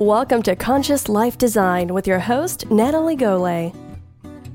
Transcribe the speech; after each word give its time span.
Welcome 0.00 0.42
to 0.44 0.54
Conscious 0.54 1.08
Life 1.08 1.38
Design 1.38 1.92
with 1.92 2.06
your 2.06 2.20
host, 2.20 2.70
Natalie 2.70 3.16
Gole. 3.16 3.74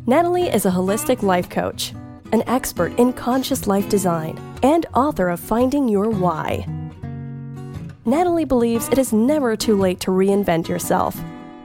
Natalie 0.07 0.47
is 0.47 0.65
a 0.65 0.71
holistic 0.71 1.21
life 1.21 1.49
coach, 1.49 1.91
an 2.31 2.43
expert 2.47 2.97
in 2.97 3.11
conscious 3.11 3.67
life 3.67 3.89
design, 3.89 4.39
and 4.63 4.85
author 4.93 5.27
of 5.27 5.41
Finding 5.41 5.89
Your 5.89 6.09
Why. 6.09 6.65
Natalie 8.05 8.45
believes 8.45 8.87
it 8.87 8.97
is 8.97 9.11
never 9.11 9.57
too 9.57 9.75
late 9.75 9.99
to 9.99 10.11
reinvent 10.11 10.69
yourself. 10.69 11.21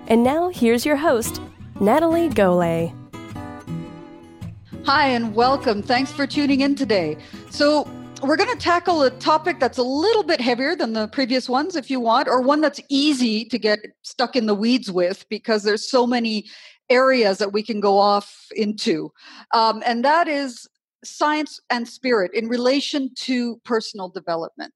And 0.09 0.25
now 0.25 0.49
here's 0.49 0.85
your 0.85 0.97
host, 0.97 1.41
Natalie 1.79 2.31
Gole. 2.31 2.93
Hi, 4.87 5.07
and 5.07 5.33
welcome. 5.37 5.85
Thanks 5.85 6.11
for 6.11 6.27
tuning 6.27 6.63
in 6.63 6.75
today. 6.75 7.17
So, 7.51 7.89
we're 8.23 8.37
going 8.37 8.51
to 8.51 8.63
tackle 8.63 9.03
a 9.03 9.11
topic 9.11 9.61
that's 9.61 9.79
a 9.79 9.83
little 9.83 10.23
bit 10.23 10.41
heavier 10.41 10.75
than 10.75 10.93
the 10.93 11.09
previous 11.09 11.49
ones 11.49 11.77
if 11.77 11.91
you 11.91 12.01
want 12.01 12.27
or 12.27 12.41
one 12.41 12.61
that's 12.61 12.81
easy 12.89 13.45
to 13.45 13.59
get 13.59 13.79
stuck 14.03 14.35
in 14.35 14.47
the 14.47 14.55
weeds 14.55 14.91
with 14.91 15.29
because 15.29 15.63
there's 15.63 15.89
so 15.89 16.07
many 16.07 16.45
areas 16.91 17.39
that 17.39 17.53
we 17.53 17.63
can 17.63 17.81
go 17.81 17.99
off 17.99 18.47
into. 18.57 19.13
Um, 19.55 19.83
and 19.87 20.05
that 20.05 20.27
is 20.27 20.67
science 21.05 21.61
and 21.71 21.87
spirit 21.87 22.33
in 22.35 22.49
relation 22.49 23.11
to 23.15 23.57
personal 23.65 24.09
development. 24.09 24.75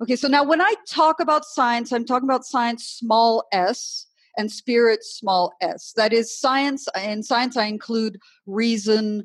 Okay 0.00 0.16
so 0.16 0.28
now 0.28 0.44
when 0.44 0.60
i 0.60 0.74
talk 0.88 1.18
about 1.18 1.44
science 1.44 1.92
i'm 1.92 2.04
talking 2.04 2.28
about 2.28 2.44
science 2.44 2.84
small 2.84 3.48
s 3.52 4.06
and 4.38 4.50
spirit 4.50 5.02
small 5.02 5.52
s. 5.60 5.92
That 5.96 6.12
is 6.12 6.38
science 6.38 6.88
in 6.96 7.24
science 7.24 7.56
i 7.56 7.64
include 7.64 8.18
reason 8.46 9.24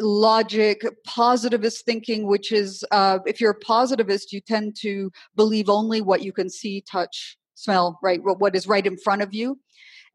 logic, 0.00 0.84
positivist 1.04 1.84
thinking, 1.84 2.26
which 2.26 2.52
is 2.52 2.84
uh, 2.90 3.18
if 3.26 3.40
you're 3.40 3.52
a 3.52 3.60
positivist, 3.60 4.32
you 4.32 4.40
tend 4.40 4.76
to 4.76 5.10
believe 5.36 5.68
only 5.68 6.00
what 6.00 6.22
you 6.22 6.32
can 6.32 6.50
see, 6.50 6.82
touch, 6.90 7.36
smell, 7.54 7.98
right? 8.02 8.20
What 8.22 8.56
is 8.56 8.66
right 8.66 8.86
in 8.86 8.96
front 8.96 9.22
of 9.22 9.34
you. 9.34 9.58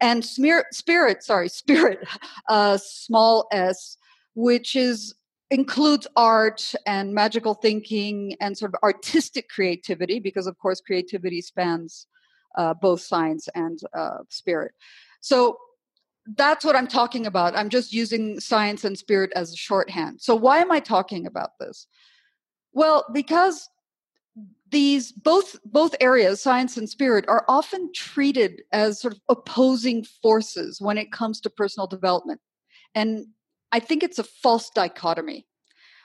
And 0.01 0.23
smear, 0.23 0.65
spirit, 0.71 1.23
sorry, 1.23 1.49
spirit, 1.61 2.07
uh, 2.49 2.77
small 2.77 3.47
s, 3.51 3.97
which 4.35 4.75
is 4.75 5.15
includes 5.51 6.05
art 6.15 6.75
and 6.85 7.11
magical 7.11 7.55
thinking 7.55 8.35
and 8.39 8.55
sort 8.55 8.71
of 8.73 8.79
artistic 8.83 9.49
creativity, 9.49 10.19
because 10.19 10.45
of 10.45 10.57
course 10.59 10.79
creativity 10.79 11.41
spans 11.41 12.05
uh, 12.55 12.73
both 12.75 13.01
science 13.01 13.49
and 13.55 13.79
uh, 13.97 14.19
spirit. 14.29 14.73
So 15.21 15.57
that's 16.35 16.63
what 16.63 16.75
I'm 16.75 16.87
talking 16.87 17.25
about. 17.25 17.55
I'm 17.55 17.69
just 17.69 17.93
using 17.93 18.39
science 18.39 18.83
and 18.83 18.97
spirit 18.97 19.31
as 19.35 19.53
a 19.53 19.57
shorthand. 19.57 20.21
So, 20.21 20.35
why 20.35 20.59
am 20.59 20.71
I 20.71 20.79
talking 20.79 21.25
about 21.25 21.51
this? 21.59 21.87
Well, 22.73 23.05
because 23.13 23.69
these 24.71 25.11
both 25.11 25.59
both 25.65 25.95
areas 25.99 26.41
science 26.41 26.77
and 26.77 26.89
spirit 26.89 27.25
are 27.27 27.45
often 27.47 27.91
treated 27.93 28.61
as 28.71 29.01
sort 29.01 29.13
of 29.13 29.19
opposing 29.29 30.03
forces 30.21 30.79
when 30.79 30.97
it 30.97 31.11
comes 31.11 31.41
to 31.41 31.49
personal 31.49 31.87
development 31.87 32.39
and 32.93 33.25
i 33.71 33.79
think 33.79 34.03
it's 34.03 34.19
a 34.19 34.23
false 34.23 34.69
dichotomy 34.69 35.47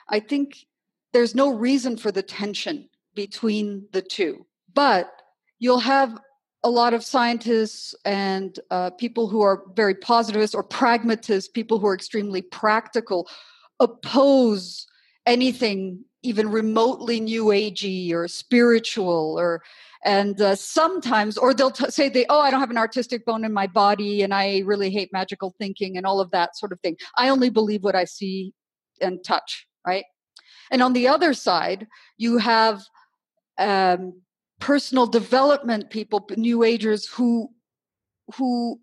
i 0.09 0.19
think 0.19 0.65
there's 1.13 1.35
no 1.35 1.53
reason 1.53 1.95
for 1.95 2.11
the 2.11 2.23
tension 2.23 2.89
between 3.13 3.87
the 3.91 4.01
two 4.01 4.45
but 4.73 5.11
you'll 5.59 5.79
have 5.79 6.19
a 6.65 6.69
lot 6.69 6.95
of 6.95 7.05
scientists 7.05 7.93
and 8.05 8.59
uh, 8.71 8.89
people 8.89 9.27
who 9.27 9.41
are 9.41 9.61
very 9.75 9.93
positivist 9.93 10.55
or 10.55 10.63
pragmatists, 10.63 11.47
people 11.47 11.77
who 11.77 11.85
are 11.85 11.93
extremely 11.93 12.41
practical, 12.41 13.29
oppose 13.79 14.87
anything 15.27 16.03
even 16.23 16.49
remotely 16.49 17.19
new 17.19 17.45
agey 17.45 18.11
or 18.11 18.27
spiritual 18.27 19.35
or 19.37 19.61
and 20.03 20.41
uh, 20.41 20.55
sometimes 20.55 21.37
or 21.37 21.53
they'll 21.53 21.69
t- 21.69 21.89
say 21.89 22.09
they 22.09 22.25
oh 22.29 22.39
i 22.39 22.49
don't 22.49 22.59
have 22.59 22.71
an 22.71 22.77
artistic 22.77 23.25
bone 23.25 23.43
in 23.43 23.53
my 23.53 23.67
body 23.67 24.23
and 24.23 24.33
i 24.33 24.59
really 24.65 24.89
hate 24.89 25.11
magical 25.11 25.53
thinking 25.59 25.97
and 25.97 26.05
all 26.05 26.19
of 26.19 26.31
that 26.31 26.55
sort 26.55 26.71
of 26.71 26.79
thing. 26.81 26.95
I 27.17 27.29
only 27.29 27.49
believe 27.49 27.83
what 27.83 27.95
i 27.95 28.05
see 28.05 28.53
and 29.01 29.23
touch 29.23 29.67
right? 29.85 30.05
And 30.71 30.81
on 30.81 30.93
the 30.93 31.07
other 31.07 31.33
side 31.33 31.87
you 32.17 32.37
have 32.37 32.83
um, 33.57 34.21
personal 34.65 35.05
development 35.05 35.91
people, 35.91 36.27
new 36.37 36.63
agers 36.63 37.05
who 37.05 37.47
who 38.35 38.79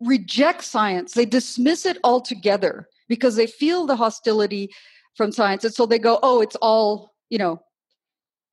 reject 0.00 0.62
science. 0.62 1.14
They 1.14 1.24
dismiss 1.24 1.86
it 1.86 1.96
altogether 2.04 2.86
because 3.08 3.34
they 3.34 3.46
feel 3.46 3.86
the 3.86 3.96
hostility 3.96 4.68
from 5.16 5.32
science, 5.32 5.64
and 5.64 5.72
so 5.72 5.86
they 5.86 5.98
go, 5.98 6.18
"Oh, 6.22 6.42
it's 6.42 6.56
all 6.56 7.14
you 7.30 7.38
know." 7.38 7.62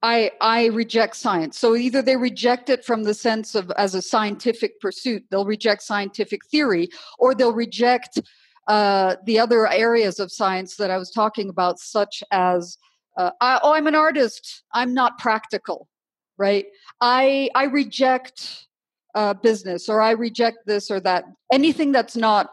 I 0.02 0.32
I 0.40 0.68
reject 0.68 1.18
science. 1.18 1.60
So 1.60 1.76
either 1.76 2.02
they 2.02 2.16
reject 2.16 2.70
it 2.70 2.86
from 2.86 3.04
the 3.04 3.14
sense 3.14 3.54
of 3.56 3.70
as 3.72 3.94
a 3.94 4.02
scientific 4.02 4.80
pursuit, 4.80 5.26
they'll 5.30 5.52
reject 5.58 5.82
scientific 5.84 6.46
theory, 6.46 6.88
or 7.20 7.36
they'll 7.36 7.60
reject 7.68 8.22
uh, 8.68 9.18
the 9.26 9.40
other 9.40 9.68
areas 9.68 10.20
of 10.22 10.32
science 10.32 10.78
that 10.78 10.90
I 10.90 10.98
was 10.98 11.12
talking 11.12 11.50
about, 11.50 11.80
such 11.80 12.24
as 12.32 12.78
uh, 13.18 13.32
I, 13.42 13.60
oh, 13.62 13.74
I'm 13.74 13.88
an 13.88 13.96
artist. 13.96 14.64
I'm 14.74 14.94
not 14.94 15.18
practical 15.18 15.90
right? 16.38 16.66
I 17.02 17.50
I 17.56 17.66
reject 17.66 18.68
uh, 19.16 19.34
business 19.34 19.90
or 19.90 20.02
I 20.02 20.12
reject 20.12 20.60
this 20.66 20.92
or 20.92 21.00
that. 21.02 21.26
Anything 21.52 21.92
that's 21.92 22.16
not 22.16 22.52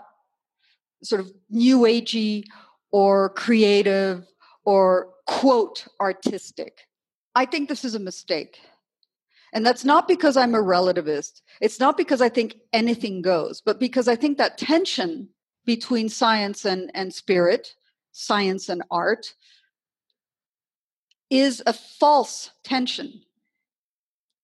sort 1.02 1.20
of 1.20 1.32
new 1.50 1.80
agey 1.80 2.44
or 2.92 3.30
creative 3.30 4.24
or 4.64 5.08
quote 5.26 5.86
artistic. 6.00 6.86
I 7.34 7.46
think 7.46 7.68
this 7.68 7.84
is 7.84 7.94
a 7.94 8.00
mistake. 8.00 8.60
And 9.52 9.66
that's 9.66 9.84
not 9.84 10.08
because 10.08 10.36
I'm 10.36 10.54
a 10.54 10.62
relativist. 10.62 11.42
It's 11.60 11.78
not 11.78 11.96
because 11.96 12.22
I 12.22 12.28
think 12.28 12.56
anything 12.72 13.20
goes, 13.20 13.60
but 13.60 13.78
because 13.78 14.08
I 14.08 14.16
think 14.16 14.38
that 14.38 14.56
tension 14.56 15.28
between 15.66 16.08
science 16.08 16.64
and, 16.64 16.90
and 16.94 17.12
spirit, 17.12 17.74
science 18.12 18.68
and 18.68 18.82
art, 18.90 19.34
is 21.28 21.62
a 21.66 21.72
false 21.72 22.50
tension 22.64 23.22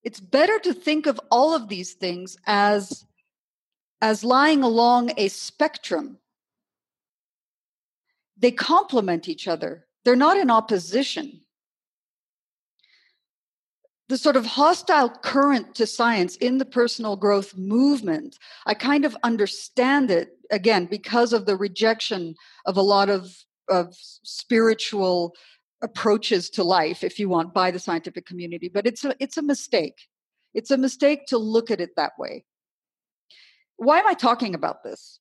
it's 0.08 0.20
better 0.20 0.58
to 0.60 0.72
think 0.72 1.06
of 1.06 1.20
all 1.30 1.54
of 1.54 1.68
these 1.68 1.92
things 1.92 2.38
as 2.46 3.04
as 4.00 4.24
lying 4.24 4.62
along 4.62 5.12
a 5.18 5.28
spectrum. 5.28 6.16
They 8.38 8.50
complement 8.50 9.28
each 9.28 9.46
other. 9.46 9.86
They're 10.06 10.16
not 10.16 10.38
in 10.38 10.50
opposition. 10.50 11.42
The 14.08 14.16
sort 14.16 14.36
of 14.36 14.46
hostile 14.46 15.10
current 15.10 15.74
to 15.74 15.86
science 15.86 16.36
in 16.36 16.56
the 16.56 16.64
personal 16.64 17.14
growth 17.14 17.54
movement 17.58 18.38
i 18.64 18.72
kind 18.72 19.04
of 19.04 19.14
understand 19.22 20.10
it 20.10 20.28
again 20.50 20.86
because 20.86 21.34
of 21.34 21.44
the 21.44 21.58
rejection 21.66 22.34
of 22.64 22.78
a 22.78 22.88
lot 22.94 23.10
of 23.10 23.22
of 23.68 23.94
spiritual 24.22 25.34
approaches 25.82 26.50
to 26.50 26.64
life 26.64 27.04
if 27.04 27.18
you 27.18 27.28
want 27.28 27.54
by 27.54 27.70
the 27.70 27.78
scientific 27.78 28.26
community 28.26 28.68
but 28.68 28.86
it's 28.86 29.04
a 29.04 29.14
it's 29.20 29.36
a 29.36 29.42
mistake. 29.42 30.08
It's 30.54 30.70
a 30.70 30.78
mistake 30.78 31.26
to 31.26 31.38
look 31.38 31.70
at 31.70 31.80
it 31.80 31.94
that 31.96 32.12
way. 32.18 32.44
Why 33.76 34.00
am 34.00 34.06
i 34.06 34.14
talking 34.14 34.54
about 34.54 34.82
this? 34.82 35.20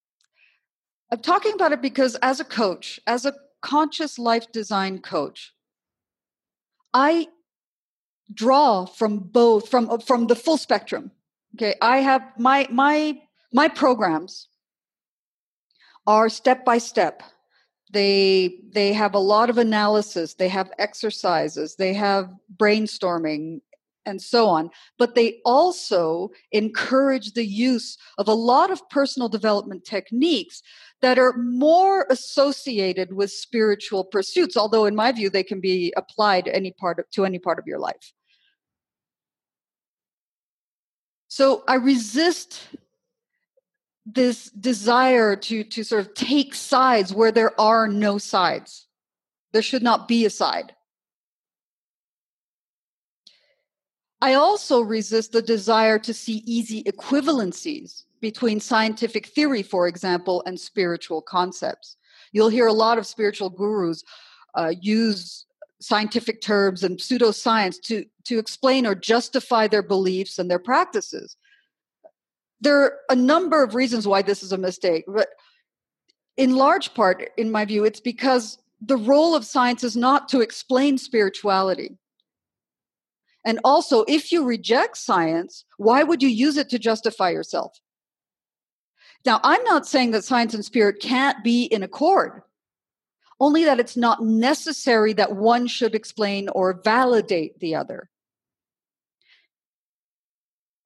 I'm 1.12 1.20
talking 1.20 1.54
about 1.54 1.74
it 1.74 1.82
because 1.82 2.16
as 2.16 2.40
a 2.40 2.46
coach 2.46 3.00
as 3.08 3.26
a 3.26 3.34
conscious 3.62 4.20
life 4.20 4.52
design 4.52 5.00
coach 5.00 5.52
i 6.94 7.28
draw 8.32 8.86
from 8.86 9.18
both 9.18 9.68
from 9.68 10.00
from 10.00 10.28
the 10.28 10.36
full 10.36 10.58
spectrum 10.58 11.12
okay? 11.56 11.76
I 11.82 11.98
have 11.98 12.22
my 12.38 12.68
my 12.70 13.20
my 13.52 13.68
programs 13.68 14.48
are 16.06 16.30
step 16.30 16.64
by 16.64 16.78
step 16.78 17.24
they 17.92 18.60
they 18.72 18.94
have 18.94 19.14
a 19.14 19.20
lot 19.20 19.50
of 19.50 19.58
analysis 19.58 20.34
they 20.34 20.50
have 20.50 20.72
exercises 20.78 21.76
they 21.76 21.94
have 21.94 22.30
brainstorming 22.58 23.62
and 24.06 24.22
so 24.22 24.48
on 24.48 24.70
but 24.98 25.16
they 25.16 25.40
also 25.46 26.30
encourage 26.52 27.34
the 27.34 27.46
use 27.46 27.98
of 28.18 28.28
a 28.28 28.34
lot 28.34 28.72
of 28.72 28.90
personal 28.90 29.30
development 29.30 29.86
techniques 29.86 30.62
that 31.02 31.20
are 31.20 31.38
more 31.38 32.08
associated 32.10 33.14
with 33.14 33.32
spiritual 33.32 34.04
pursuits 34.04 34.58
although 34.58 34.86
in 34.86 34.96
my 34.96 35.12
view 35.12 35.30
they 35.30 35.44
can 35.44 35.60
be 35.60 35.94
applied 35.96 36.48
any 36.48 36.72
part 36.72 37.00
of, 37.00 37.10
to 37.12 37.26
any 37.26 37.40
part 37.40 37.60
of 37.60 37.66
your 37.68 37.80
life. 37.80 38.14
So 41.30 41.64
i 41.68 41.76
resist 41.76 42.62
this 44.14 44.50
desire 44.52 45.36
to 45.36 45.64
to 45.66 45.84
sort 45.84 46.02
of 46.02 46.14
take 46.14 46.56
sides 46.56 47.14
where 47.14 47.32
there 47.32 47.60
are 47.60 47.88
no 47.88 48.18
sides. 48.18 48.88
There 49.52 49.62
should 49.62 49.84
not 49.84 50.08
be 50.08 50.26
a 50.26 50.30
side. 50.30 50.74
I 54.22 54.34
also 54.34 54.82
resist 54.82 55.32
the 55.32 55.42
desire 55.42 56.00
to 56.00 56.14
see 56.14 56.42
easy 56.46 56.84
equivalencies 56.84 58.04
between 58.20 58.60
scientific 58.60 59.28
theory 59.28 59.62
for 59.62 59.88
example 59.88 60.42
and 60.46 60.60
spiritual 60.60 61.22
concepts. 61.22 61.98
You'll 62.32 62.50
hear 62.50 62.68
a 62.68 62.74
lot 62.74 62.98
of 62.98 63.06
spiritual 63.06 63.50
gurus 63.50 64.04
uh, 64.56 64.74
use 64.82 65.46
scientific 65.80 66.42
terms 66.42 66.84
and 66.84 66.98
pseudoscience 66.98 67.80
to 67.82 68.06
to 68.24 68.40
explain 68.40 68.88
or 68.88 68.96
justify 68.96 69.68
their 69.68 69.84
beliefs 69.84 70.40
and 70.40 70.50
their 70.50 70.60
practices 70.60 71.36
there 72.62 72.82
are 72.82 72.94
a 73.10 73.16
number 73.16 73.64
of 73.64 73.76
reasons 73.76 74.08
why 74.08 74.22
this 74.22 74.44
is 74.44 74.52
a 74.52 74.58
mistake, 74.58 75.06
but 75.08 75.30
in 76.38 76.56
large 76.56 76.94
part, 76.94 77.30
in 77.38 77.52
my 77.52 77.66
view, 77.66 77.84
it's 77.84 78.00
because 78.00 78.58
the 78.82 78.98
role 78.98 79.36
of 79.36 79.46
science 79.46 79.84
is 79.84 79.96
not 79.96 80.30
to 80.30 80.42
explain 80.42 80.98
spirituality. 80.98 81.98
And 83.46 83.60
also, 83.64 84.04
if 84.08 84.32
you 84.32 84.44
reject 84.44 84.98
science, 84.98 85.66
why 85.78 86.04
would 86.04 86.22
you 86.22 86.30
use 86.30 86.58
it 86.58 86.70
to 86.70 86.80
justify 86.80 87.30
yourself? 87.30 87.80
Now, 89.26 89.40
I'm 89.44 89.64
not 89.64 89.88
saying 89.88 90.12
that 90.12 90.24
science 90.24 90.54
and 90.54 90.64
spirit 90.64 91.02
can't 91.02 91.44
be 91.44 91.64
in 91.64 91.82
accord, 91.82 92.42
only 93.40 93.66
that 93.66 93.80
it's 93.80 93.98
not 93.98 94.24
necessary 94.24 95.14
that 95.14 95.36
one 95.36 95.68
should 95.68 95.96
explain 95.96 96.50
or 96.50 96.82
validate 96.84 97.60
the 97.60 97.76
other. 97.76 98.10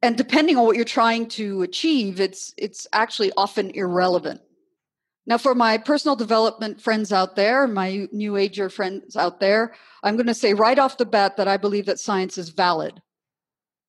And 0.04 0.18
depending 0.18 0.58
on 0.58 0.66
what 0.66 0.76
you're 0.76 0.86
trying 0.86 1.28
to 1.30 1.62
achieve, 1.62 2.20
it's 2.20 2.54
it's 2.58 2.88
actually 2.92 3.32
often 3.38 3.70
irrelevant. 3.72 4.42
Now, 5.28 5.38
for 5.38 5.54
my 5.54 5.78
personal 5.78 6.16
development 6.16 6.82
friends 6.82 7.14
out 7.14 7.36
there, 7.36 7.68
my 7.68 8.08
new 8.12 8.38
ager 8.38 8.70
friends 8.70 9.16
out 9.16 9.40
there, 9.40 9.76
I'm 10.02 10.16
going 10.16 10.26
to 10.28 10.34
say 10.34 10.56
right 10.56 10.80
off 10.80 10.98
the 10.98 11.06
bat 11.06 11.38
that 11.38 11.48
I 11.48 11.58
believe 11.58 11.86
that 11.86 12.00
science 12.00 12.40
is 12.40 12.50
valid. 12.50 13.02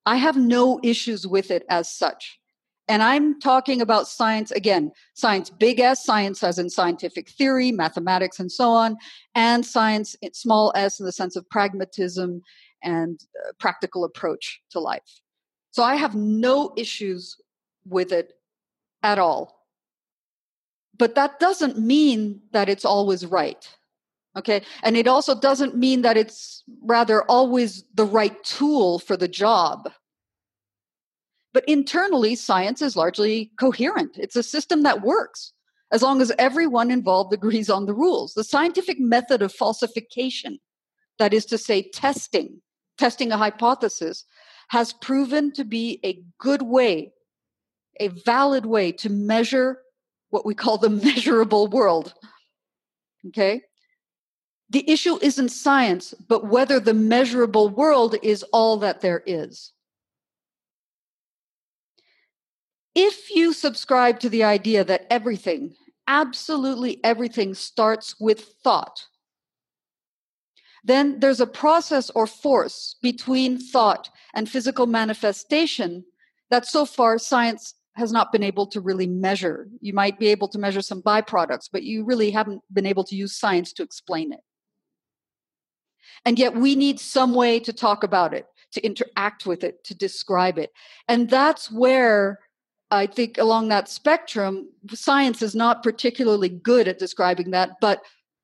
I 0.05 0.17
have 0.17 0.37
no 0.37 0.79
issues 0.83 1.27
with 1.27 1.51
it 1.51 1.65
as 1.71 1.89
such. 1.89 2.39
And 2.89 3.03
I'm 3.03 3.41
talking 3.41 3.81
about 3.81 4.09
science 4.09 4.51
again, 4.51 4.93
science 5.15 5.49
big 5.49 5.81
S, 5.81 6.05
science 6.05 6.43
as 6.43 6.59
in 6.59 6.69
scientific 6.69 7.31
theory, 7.31 7.73
mathematics, 7.73 8.39
and 8.39 8.53
so 8.53 8.71
on, 8.71 8.97
and 9.35 9.65
science 9.65 10.17
small 10.35 10.73
s 10.75 11.01
in 11.01 11.07
the 11.07 11.13
sense 11.13 11.37
of 11.37 11.49
pragmatism 11.49 12.43
and 12.83 13.21
uh, 13.47 13.53
practical 13.59 14.05
approach 14.05 14.61
to 14.73 14.81
life. 14.81 15.22
So 15.73 15.83
I 15.83 15.97
have 15.97 16.15
no 16.15 16.73
issues 16.77 17.37
with 17.87 18.13
it 18.13 18.35
at 19.03 19.19
all. 19.19 19.67
But 20.97 21.15
that 21.17 21.41
doesn't 21.41 21.79
mean 21.79 22.41
that 22.53 22.69
it's 22.69 22.85
always 22.85 23.27
right. 23.27 23.69
Okay. 24.37 24.63
And 24.83 24.97
it 24.97 25.09
also 25.09 25.39
doesn't 25.39 25.77
mean 25.77 26.03
that 26.03 26.17
it's 26.17 26.63
rather 26.83 27.23
always 27.25 27.85
the 27.95 28.05
right 28.05 28.43
tool 28.45 28.99
for 28.99 29.17
the 29.17 29.29
job. 29.29 29.91
But 31.53 31.65
internally, 31.67 32.35
science 32.35 32.81
is 32.81 32.97
largely 32.97 33.51
coherent. 33.59 34.17
It's 34.17 34.37
a 34.37 34.43
system 34.43 34.83
that 34.85 35.03
works 35.03 35.53
as 35.91 36.03
long 36.03 36.23
as 36.23 36.33
everyone 36.39 36.91
involved 36.91 37.33
agrees 37.35 37.69
on 37.69 37.85
the 37.85 37.95
rules. 37.95 38.33
The 38.33 38.45
scientific 38.45 38.99
method 38.99 39.43
of 39.43 39.53
falsification, 39.53 40.59
that 41.19 41.35
is 41.35 41.45
to 41.47 41.59
say, 41.59 41.91
testing, 41.91 42.63
testing 42.97 43.33
a 43.33 43.37
hypothesis, 43.37 44.25
has 44.73 44.95
proven 44.95 45.53
to 45.53 45.65
be 45.65 46.01
a 46.03 46.19
good 46.39 46.63
way, 46.63 47.13
a 48.01 48.09
valid 48.09 48.65
way 48.65 48.91
to 48.91 49.11
measure 49.11 49.83
what 50.31 50.47
we 50.47 50.55
call 50.55 50.79
the 50.79 50.89
measurable 51.09 51.67
world. 51.67 52.15
Okay? 53.29 53.61
The 54.71 54.91
issue 54.91 55.19
isn't 55.21 55.51
science, 55.51 56.15
but 56.27 56.47
whether 56.47 56.81
the 56.81 56.95
measurable 56.95 57.69
world 57.69 58.17
is 58.23 58.43
all 58.45 58.79
that 58.79 59.03
there 59.03 59.23
is. 59.27 59.73
If 62.95 63.31
you 63.31 63.53
subscribe 63.53 64.21
to 64.21 64.31
the 64.31 64.45
idea 64.45 64.85
that 64.85 65.07
everything, 65.11 65.75
absolutely 66.07 66.99
everything, 67.05 67.53
starts 67.53 68.19
with 68.19 68.55
thought, 68.65 69.05
then 70.85 71.21
there's 71.21 71.41
a 71.41 71.47
process 71.47 72.11
or 72.11 72.27
force 72.27 72.97
between 73.03 73.59
thought 73.59 74.11
and 74.35 74.49
physical 74.49 74.87
manifestation 74.87 76.05
that 76.51 76.67
so 76.67 76.85
far 76.85 77.19
science 77.19 77.75
has 77.95 78.13
not 78.13 78.33
been 78.33 78.43
able 78.43 78.67
to 78.67 78.81
really 78.81 79.07
measure. 79.07 79.69
You 79.81 79.93
might 79.93 80.19
be 80.19 80.29
able 80.29 80.49
to 80.49 80.59
measure 80.59 80.83
some 80.83 81.03
byproducts, 81.03 81.69
but 81.71 81.83
you 81.83 82.05
really 82.05 82.31
haven't 82.31 82.63
been 82.73 82.87
able 82.87 83.05
to 83.05 83.17
use 83.17 83.35
science 83.35 83.73
to 83.75 83.83
explain 83.83 84.33
it. 84.33 84.41
And 86.25 86.39
yet 86.39 86.55
we 86.55 86.75
need 86.75 87.01
some 87.01 87.35
way 87.35 87.59
to 87.61 87.73
talk 87.73 88.03
about 88.03 88.33
it, 88.33 88.47
to 88.73 88.85
interact 88.85 89.45
with 89.45 89.65
it, 89.65 89.85
to 89.85 89.95
describe 89.95 90.59
it. 90.59 90.73
And 91.09 91.29
that's 91.29 91.71
where 91.71 92.39
I 92.91 93.07
think 93.07 93.39
along 93.39 93.69
that 93.69 93.89
spectrum, 93.89 94.69
science 94.91 95.43
is 95.43 95.55
not 95.55 95.83
particularly 95.83 96.49
good 96.49 96.89
at 96.89 96.99
describing 96.99 97.51
that, 97.53 97.73
but 97.81 98.03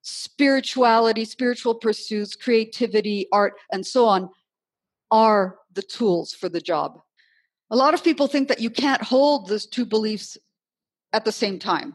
spirituality, 0.08 1.24
spiritual 1.24 1.74
pursuits, 1.74 2.34
creativity, 2.34 3.26
art, 3.32 3.54
and 3.70 3.86
so 3.86 4.06
on 4.06 4.30
are 5.10 5.58
the 5.74 5.82
tools 5.82 6.32
for 6.32 6.48
the 6.48 6.60
job. 6.60 7.00
A 7.70 7.76
lot 7.76 7.94
of 7.94 8.02
people 8.02 8.26
think 8.26 8.48
that 8.48 8.60
you 8.60 8.70
can't 8.70 9.02
hold 9.02 9.48
those 9.48 9.66
two 9.66 9.84
beliefs 9.84 10.38
at 11.12 11.24
the 11.24 11.32
same 11.32 11.58
time. 11.58 11.94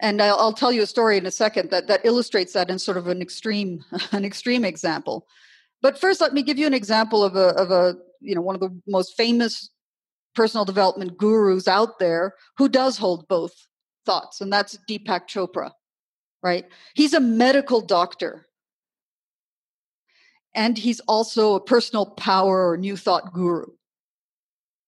And 0.00 0.22
I'll, 0.22 0.38
I'll, 0.38 0.52
tell 0.52 0.72
you 0.72 0.82
a 0.82 0.86
story 0.86 1.18
in 1.18 1.26
a 1.26 1.30
second 1.30 1.70
that, 1.70 1.88
that 1.88 2.04
illustrates 2.04 2.52
that 2.52 2.70
in 2.70 2.78
sort 2.78 2.96
of 2.96 3.08
an 3.08 3.20
extreme 3.20 3.84
an 4.12 4.24
extreme 4.24 4.64
example. 4.64 5.26
But 5.82 6.00
first, 6.00 6.20
let 6.20 6.32
me 6.32 6.42
give 6.42 6.58
you 6.58 6.66
an 6.66 6.74
example 6.74 7.24
of 7.24 7.36
a 7.36 7.48
of 7.60 7.70
a 7.70 7.96
you 8.20 8.34
know 8.34 8.40
one 8.40 8.54
of 8.54 8.60
the 8.60 8.80
most 8.86 9.16
famous 9.16 9.70
personal 10.34 10.64
development 10.64 11.18
gurus 11.18 11.66
out 11.66 11.98
there 11.98 12.34
who 12.58 12.68
does 12.68 12.96
hold 12.96 13.26
both 13.26 13.52
thoughts, 14.06 14.40
and 14.40 14.52
that's 14.52 14.78
Deepak 14.88 15.26
Chopra. 15.28 15.72
Right? 16.42 16.66
He's 16.94 17.14
a 17.14 17.20
medical 17.20 17.80
doctor, 17.80 18.46
and 20.54 20.78
he's 20.78 21.00
also 21.00 21.54
a 21.54 21.60
personal 21.60 22.06
power 22.06 22.70
or 22.70 22.76
new 22.76 22.96
thought 22.96 23.32
guru 23.32 23.66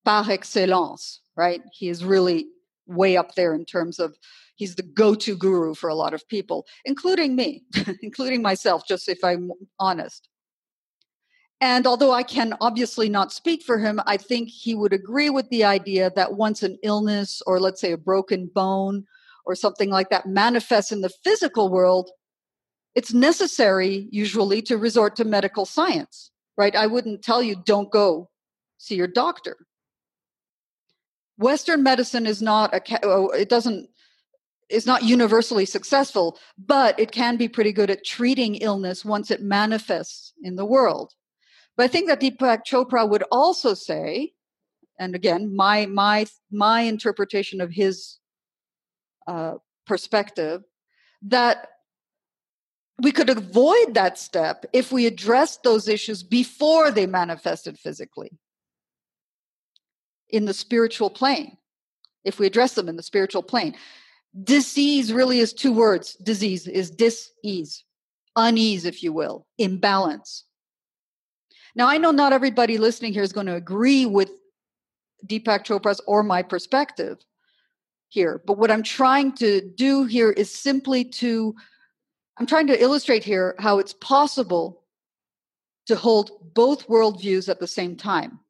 par 0.05 0.25
excellence, 0.29 1.21
right? 1.37 1.63
He 1.73 1.89
is 1.89 2.05
really 2.05 2.47
way 2.87 3.17
up 3.17 3.35
there 3.35 3.55
in 3.55 3.65
terms 3.65 3.99
of 3.99 4.17
he's 4.57 4.75
the 4.75 4.83
go-to 4.83 5.37
guru 5.37 5.75
for 5.75 5.89
a 5.89 5.95
lot 5.95 6.15
of 6.15 6.27
people, 6.29 6.67
including 6.85 7.37
me, 7.37 7.63
including 8.03 8.43
myself, 8.43 8.83
just 8.87 9.09
if 9.09 9.23
I'm 9.23 9.51
honest. 9.79 10.29
And 11.61 11.87
although 11.87 12.13
I 12.13 12.23
can 12.23 12.55
obviously 12.61 13.11
not 13.11 13.33
speak 13.33 13.63
for 13.63 13.79
him, 13.79 14.01
I 14.07 14.17
think 14.17 14.49
he 14.49 14.75
would 14.75 14.95
agree 14.95 15.29
with 15.29 15.49
the 15.51 15.65
idea 15.65 16.11
that 16.17 16.35
once 16.35 16.63
an 16.63 16.79
illness 16.83 17.43
or 17.47 17.61
let's 17.61 17.81
say 17.81 17.93
a 17.93 17.99
broken 17.99 18.51
bone 18.53 19.05
or 19.47 19.55
something 19.55 19.91
like 19.91 20.11
that 20.11 20.27
manifests 20.27 20.93
in 20.93 21.01
the 21.01 21.13
physical 21.25 21.69
world, 21.69 22.11
it's 22.95 23.13
necessary 23.13 24.09
usually 24.11 24.63
to 24.63 24.77
resort 24.77 25.17
to 25.17 25.25
medical 25.25 25.65
science, 25.65 26.31
right? 26.57 26.75
I 26.75 26.87
wouldn't 26.87 27.23
tell 27.23 27.43
you 27.43 27.57
don't 27.65 27.91
go 27.91 28.31
see 28.79 28.97
your 28.97 29.07
doctor. 29.07 29.57
Western 31.39 31.83
medicine 31.83 32.27
is 32.27 32.43
not 32.43 32.75
a 32.75 32.83
oh, 33.03 33.29
it 33.31 33.49
doesn't 33.49 33.89
is 34.69 34.87
not 34.87 35.03
universally 35.03 35.65
successful, 35.65 36.39
but 36.59 36.99
it 36.99 37.11
can 37.11 37.37
be 37.37 37.49
pretty 37.49 37.73
good 37.73 37.91
at 37.91 38.05
treating 38.05 38.55
illness 38.57 39.05
once 39.05 39.31
it 39.31 39.43
manifests 39.43 40.33
in 40.43 40.57
the 40.57 40.65
world. 40.65 41.13
But 41.77 41.85
I 41.85 41.89
think 41.89 42.09
that 42.09 42.21
Deepak 42.21 42.61
Chopra 42.69 43.09
would 43.09 43.25
also 43.33 43.75
say, 43.75 44.33
and 44.99 45.15
again, 45.15 45.55
my 45.55 45.87
my 45.87 46.27
my 46.51 46.83
interpretation 46.83 47.61
of 47.61 47.71
his 47.71 48.20
uh, 49.31 49.55
perspective, 49.87 50.65
that 51.23 51.69
we 53.01 53.13
could 53.13 53.31
avoid 53.31 53.95
that 53.95 54.19
step 54.19 54.67
if 54.73 54.91
we 54.91 55.07
addressed 55.07 55.63
those 55.63 55.87
issues 55.87 56.25
before 56.25 56.91
they 56.91 57.07
manifested 57.07 57.79
physically 57.79 58.33
in 60.29 60.47
the 60.47 60.55
spiritual 60.55 61.11
plane, 61.11 61.57
if 62.25 62.41
we 62.41 62.47
address 62.47 62.75
them 62.75 62.89
in 62.89 62.97
the 62.97 63.05
spiritual 63.05 63.43
plane. 63.43 63.77
Disease 64.43 65.13
really 65.13 65.39
is 65.39 65.53
two 65.53 65.73
words. 65.73 66.15
Disease 66.15 66.67
is 66.67 66.91
dis-ease, 66.91 67.85
unease, 68.35 68.85
if 68.85 69.01
you 69.01 69.13
will, 69.13 69.47
imbalance. 69.59 70.45
Now, 71.77 71.87
I 71.87 71.99
know 71.99 72.11
not 72.11 72.33
everybody 72.33 72.79
listening 72.79 73.13
here 73.13 73.23
is 73.23 73.33
going 73.33 73.47
to 73.47 73.55
agree 73.55 74.07
with 74.07 74.31
Deepak 75.27 75.65
Chopra's 75.65 76.01
or 76.07 76.25
my 76.25 76.43
perspective 76.43 77.19
here, 78.11 78.43
but 78.45 78.59
what 78.59 78.71
I'm 78.71 78.83
trying 78.83 79.33
to 79.37 79.61
do 79.61 80.05
here 80.05 80.31
is 80.31 80.53
simply 80.53 81.05
to, 81.05 81.55
I'm 82.37 82.47
trying 82.47 82.67
to 82.67 82.81
illustrate 82.81 83.25
here 83.25 83.55
how 83.59 83.79
it's 83.79 83.95
possible 83.95 84.83
to 85.87 85.97
hold 85.97 86.53
both 86.55 86.87
worldviews 86.89 87.49
at 87.49 87.61
the 87.61 87.67
same 87.67 87.97
time. 87.97 88.41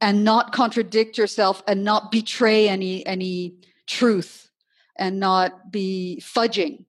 And 0.00 0.24
not 0.24 0.52
contradict 0.52 1.18
yourself 1.18 1.62
and 1.66 1.84
not 1.84 2.12
betray 2.12 2.68
any 2.68 3.04
any 3.04 3.56
truth 3.86 4.48
and 4.94 5.18
not 5.18 5.72
be 5.72 6.22
fudging 6.22 6.84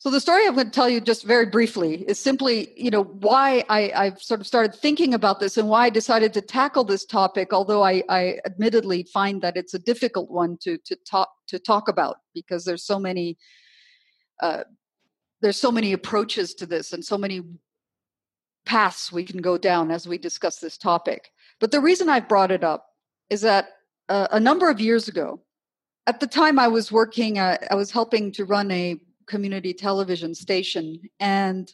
so 0.00 0.10
the 0.10 0.20
story 0.20 0.46
i'm 0.46 0.54
going 0.54 0.66
to 0.66 0.72
tell 0.72 0.88
you 0.88 1.00
just 1.00 1.24
very 1.24 1.46
briefly 1.46 2.02
is 2.08 2.18
simply 2.18 2.72
you 2.76 2.90
know 2.90 3.04
why 3.04 3.64
I, 3.68 3.92
i've 3.94 4.20
sort 4.20 4.40
of 4.40 4.46
started 4.46 4.74
thinking 4.74 5.14
about 5.14 5.38
this 5.38 5.56
and 5.56 5.68
why 5.68 5.86
i 5.86 5.90
decided 5.90 6.32
to 6.34 6.40
tackle 6.40 6.82
this 6.84 7.04
topic 7.04 7.52
although 7.52 7.84
i, 7.84 8.02
I 8.08 8.40
admittedly 8.44 9.04
find 9.04 9.40
that 9.42 9.56
it's 9.56 9.74
a 9.74 9.78
difficult 9.78 10.30
one 10.30 10.58
to 10.62 10.76
to 10.78 10.96
talk 11.08 11.28
to 11.46 11.58
talk 11.60 11.88
about 11.88 12.16
because 12.34 12.64
there's 12.64 12.84
so 12.84 12.98
many 12.98 13.38
uh, 14.42 14.64
there's 15.40 15.56
so 15.56 15.70
many 15.72 15.92
approaches 15.92 16.54
to 16.54 16.66
this 16.66 16.92
and 16.92 17.04
so 17.04 17.16
many 17.16 17.42
paths 18.66 19.10
we 19.10 19.24
can 19.24 19.40
go 19.40 19.56
down 19.56 19.90
as 19.90 20.06
we 20.06 20.18
discuss 20.18 20.58
this 20.58 20.76
topic. 20.76 21.30
But 21.60 21.70
the 21.70 21.80
reason 21.80 22.08
I've 22.08 22.28
brought 22.28 22.50
it 22.50 22.64
up 22.64 22.86
is 23.30 23.40
that 23.42 23.70
uh, 24.08 24.28
a 24.32 24.40
number 24.40 24.68
of 24.68 24.80
years 24.80 25.08
ago, 25.08 25.40
at 26.06 26.20
the 26.20 26.26
time 26.26 26.58
I 26.58 26.68
was 26.68 26.90
working, 26.90 27.38
uh, 27.38 27.58
I 27.70 27.74
was 27.74 27.90
helping 27.90 28.32
to 28.32 28.44
run 28.44 28.70
a 28.70 29.00
community 29.30 29.72
television 29.72 30.34
station, 30.34 31.00
and 31.20 31.72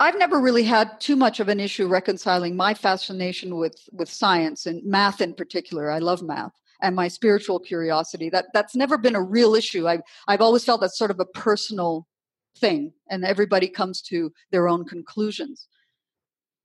I've 0.00 0.18
never 0.18 0.40
really 0.40 0.62
had 0.62 1.00
too 1.00 1.16
much 1.16 1.40
of 1.40 1.48
an 1.48 1.60
issue 1.60 1.86
reconciling 1.86 2.56
my 2.56 2.72
fascination 2.74 3.56
with 3.56 3.76
with 3.92 4.08
science 4.08 4.66
and 4.66 4.84
math 4.84 5.20
in 5.20 5.34
particular. 5.34 5.90
I 5.90 5.98
love 5.98 6.22
math 6.22 6.54
and 6.80 6.96
my 6.96 7.08
spiritual 7.08 7.58
curiosity. 7.58 8.30
That 8.30 8.46
that's 8.54 8.76
never 8.76 8.96
been 8.98 9.16
a 9.16 9.22
real 9.22 9.54
issue. 9.54 9.88
I've 9.88 10.02
I've 10.28 10.40
always 10.40 10.64
felt 10.64 10.80
that's 10.80 10.98
sort 10.98 11.10
of 11.10 11.20
a 11.20 11.32
personal 11.46 12.06
thing, 12.56 12.92
and 13.10 13.24
everybody 13.24 13.68
comes 13.68 14.00
to 14.02 14.32
their 14.52 14.68
own 14.68 14.84
conclusions. 14.84 15.66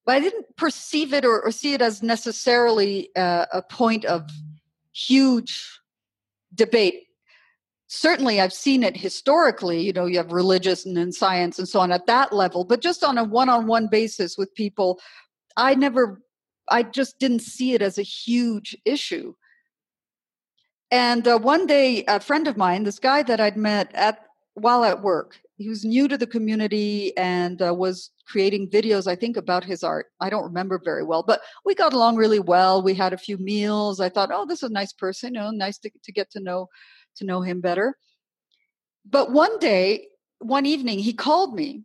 But 0.05 0.15
I 0.17 0.19
didn't 0.21 0.55
perceive 0.55 1.13
it 1.13 1.25
or, 1.25 1.41
or 1.41 1.51
see 1.51 1.73
it 1.73 1.81
as 1.81 2.01
necessarily 2.01 3.09
uh, 3.15 3.45
a 3.53 3.61
point 3.61 4.05
of 4.05 4.29
huge 4.91 5.79
debate 6.53 7.08
certainly 7.89 8.39
I've 8.39 8.53
seen 8.53 8.84
it 8.84 8.96
historically, 8.96 9.81
you 9.81 9.91
know, 9.91 10.05
you 10.05 10.17
have 10.17 10.31
religious 10.31 10.86
and 10.86 11.13
science 11.13 11.58
and 11.58 11.67
so 11.67 11.79
on 11.79 11.91
at 11.91 12.05
that 12.05 12.31
level, 12.31 12.63
but 12.63 12.81
just 12.81 13.03
on 13.03 13.17
a 13.17 13.24
one 13.24 13.50
on 13.50 13.65
one 13.65 13.88
basis 13.88 14.38
with 14.38 14.53
people, 14.53 15.00
I 15.58 15.74
never, 15.74 16.22
I 16.69 16.84
just 16.84 17.17
didn't 17.19 17.41
see 17.41 17.74
it 17.74 17.81
as 17.81 17.98
a 17.98 18.03
huge 18.03 18.77
issue. 18.86 19.34
And 20.91 21.27
uh, 21.27 21.39
one 21.39 21.65
day, 21.65 22.03
a 22.08 22.19
friend 22.19 22.48
of 22.48 22.58
mine, 22.58 22.84
this 22.84 23.00
guy 23.00 23.24
that 23.24 23.39
I'd 23.39 23.58
met 23.58 23.93
at 23.96 24.19
while 24.53 24.84
at 24.84 25.01
work, 25.01 25.39
he 25.58 25.67
was 25.67 25.84
new 25.84 26.08
to 26.08 26.17
the 26.17 26.27
community 26.27 27.15
and 27.17 27.60
uh, 27.62 27.74
was 27.74 28.12
creating 28.27 28.69
videos, 28.69 29.08
I 29.08 29.15
think, 29.15 29.36
about 29.36 29.63
his 29.63 29.84
art. 29.84 30.08
I 30.19 30.29
don't 30.29 30.43
remember 30.43 30.79
very 30.84 31.03
well, 31.03 31.24
but 31.24 31.41
we 31.65 31.74
got 31.74 31.93
along 31.93 32.17
really 32.17 32.39
well. 32.39 32.84
We 32.84 32.93
had 32.93 33.13
a 33.13 33.17
few 33.17 33.38
meals. 33.39 34.00
I 34.00 34.10
thought, 34.10 34.29
oh, 34.31 34.46
this 34.46 34.62
is 34.62 34.69
a 34.69 34.74
nice 34.74 34.93
person, 34.93 35.34
you 35.34 35.41
know, 35.41 35.50
nice 35.50 35.79
to, 35.79 35.91
to 36.03 36.12
get 36.12 36.29
to 36.31 36.39
know 36.39 36.67
to 37.19 37.25
know 37.25 37.41
him 37.41 37.61
better. 37.61 37.97
But 39.05 39.31
one 39.31 39.59
day, 39.59 40.07
one 40.39 40.65
evening, 40.65 40.99
he 40.99 41.13
called 41.13 41.55
me, 41.55 41.83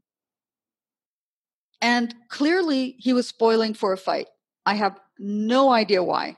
and 1.81 2.15
clearly 2.29 2.97
he 2.99 3.13
was 3.13 3.29
spoiling 3.29 3.75
for 3.75 3.93
a 3.93 3.99
fight. 3.99 4.27
I 4.67 4.75
have 4.75 4.99
no 5.19 5.71
idea 5.71 6.03
why. 6.03 6.37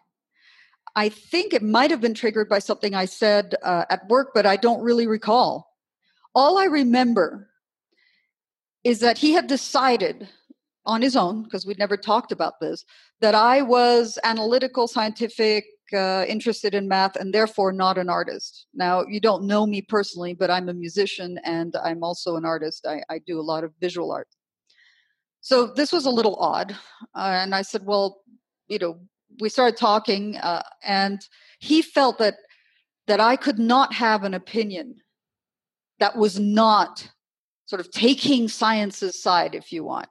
I 0.96 1.08
think 1.08 1.52
it 1.52 1.62
might 1.62 1.90
have 1.90 2.00
been 2.00 2.14
triggered 2.14 2.48
by 2.48 2.58
something 2.58 2.94
I 2.94 3.04
said 3.04 3.54
uh, 3.62 3.84
at 3.90 4.08
work, 4.08 4.30
but 4.34 4.46
I 4.46 4.56
don't 4.56 4.82
really 4.82 5.06
recall. 5.06 5.68
All 6.34 6.58
I 6.58 6.64
remember 6.64 7.48
is 8.82 9.00
that 9.00 9.18
he 9.18 9.32
had 9.32 9.46
decided 9.46 10.28
on 10.84 11.02
his 11.02 11.16
own, 11.16 11.42
because 11.42 11.66
we'd 11.66 11.78
never 11.78 11.96
talked 11.96 12.32
about 12.32 12.60
this, 12.60 12.84
that 13.20 13.34
I 13.34 13.62
was 13.62 14.18
analytical, 14.24 14.86
scientific, 14.86 15.66
uh, 15.92 16.24
interested 16.28 16.74
in 16.74 16.88
math 16.88 17.16
and 17.16 17.32
therefore 17.32 17.72
not 17.72 17.98
an 17.98 18.08
artist. 18.08 18.66
Now, 18.74 19.04
you 19.06 19.20
don't 19.20 19.44
know 19.44 19.66
me 19.66 19.82
personally, 19.82 20.34
but 20.34 20.50
I'm 20.50 20.68
a 20.68 20.74
musician 20.74 21.38
and 21.44 21.74
I'm 21.82 22.02
also 22.02 22.36
an 22.36 22.44
artist. 22.44 22.86
I, 22.86 23.02
I 23.08 23.18
do 23.18 23.38
a 23.38 23.42
lot 23.42 23.64
of 23.64 23.72
visual 23.80 24.12
art. 24.12 24.28
So 25.40 25.66
this 25.66 25.92
was 25.92 26.06
a 26.06 26.10
little 26.10 26.36
odd. 26.36 26.76
Uh, 27.14 27.38
and 27.42 27.54
I 27.54 27.62
said, 27.62 27.84
well, 27.84 28.22
you 28.68 28.78
know, 28.78 28.98
we 29.40 29.48
started 29.48 29.76
talking 29.76 30.36
uh, 30.36 30.62
and 30.82 31.20
he 31.58 31.82
felt 31.82 32.18
that 32.18 32.36
that 33.06 33.20
I 33.20 33.36
could 33.36 33.58
not 33.60 33.92
have 33.94 34.24
an 34.24 34.34
opinion 34.34 34.96
that 36.00 36.16
was 36.16 36.40
not 36.40 37.08
sort 37.66 37.78
of 37.78 37.90
taking 37.92 38.48
science's 38.48 39.22
side, 39.22 39.54
if 39.54 39.70
you 39.70 39.84
want 39.84 40.08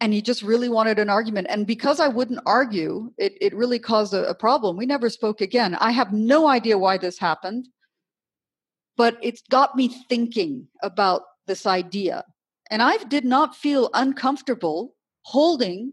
and 0.00 0.12
he 0.12 0.20
just 0.20 0.42
really 0.42 0.68
wanted 0.68 0.98
an 0.98 1.08
argument. 1.08 1.46
And 1.50 1.66
because 1.66 2.00
i 2.00 2.08
wouldn't 2.08 2.40
argue 2.46 3.12
it, 3.18 3.36
it 3.40 3.54
really 3.54 3.78
caused 3.78 4.14
a, 4.14 4.28
a, 4.28 4.34
problem. 4.34 4.76
We 4.76 4.86
never 4.86 5.08
spoke 5.10 5.40
again. 5.40 5.74
I 5.76 5.90
have 5.92 6.12
no 6.12 6.46
idea 6.46 6.78
why 6.78 6.98
this 6.98 7.18
happened 7.18 7.68
but 8.96 9.18
it's 9.22 9.42
got 9.50 9.76
me 9.76 9.88
thinking 10.08 10.66
about 10.82 11.22
this 11.46 11.66
idea. 11.66 12.24
And 12.70 12.82
i 12.82 12.96
did 13.04 13.24
not 13.24 13.54
feel 13.54 13.90
uncomfortable 13.94 14.94
holding 15.22 15.92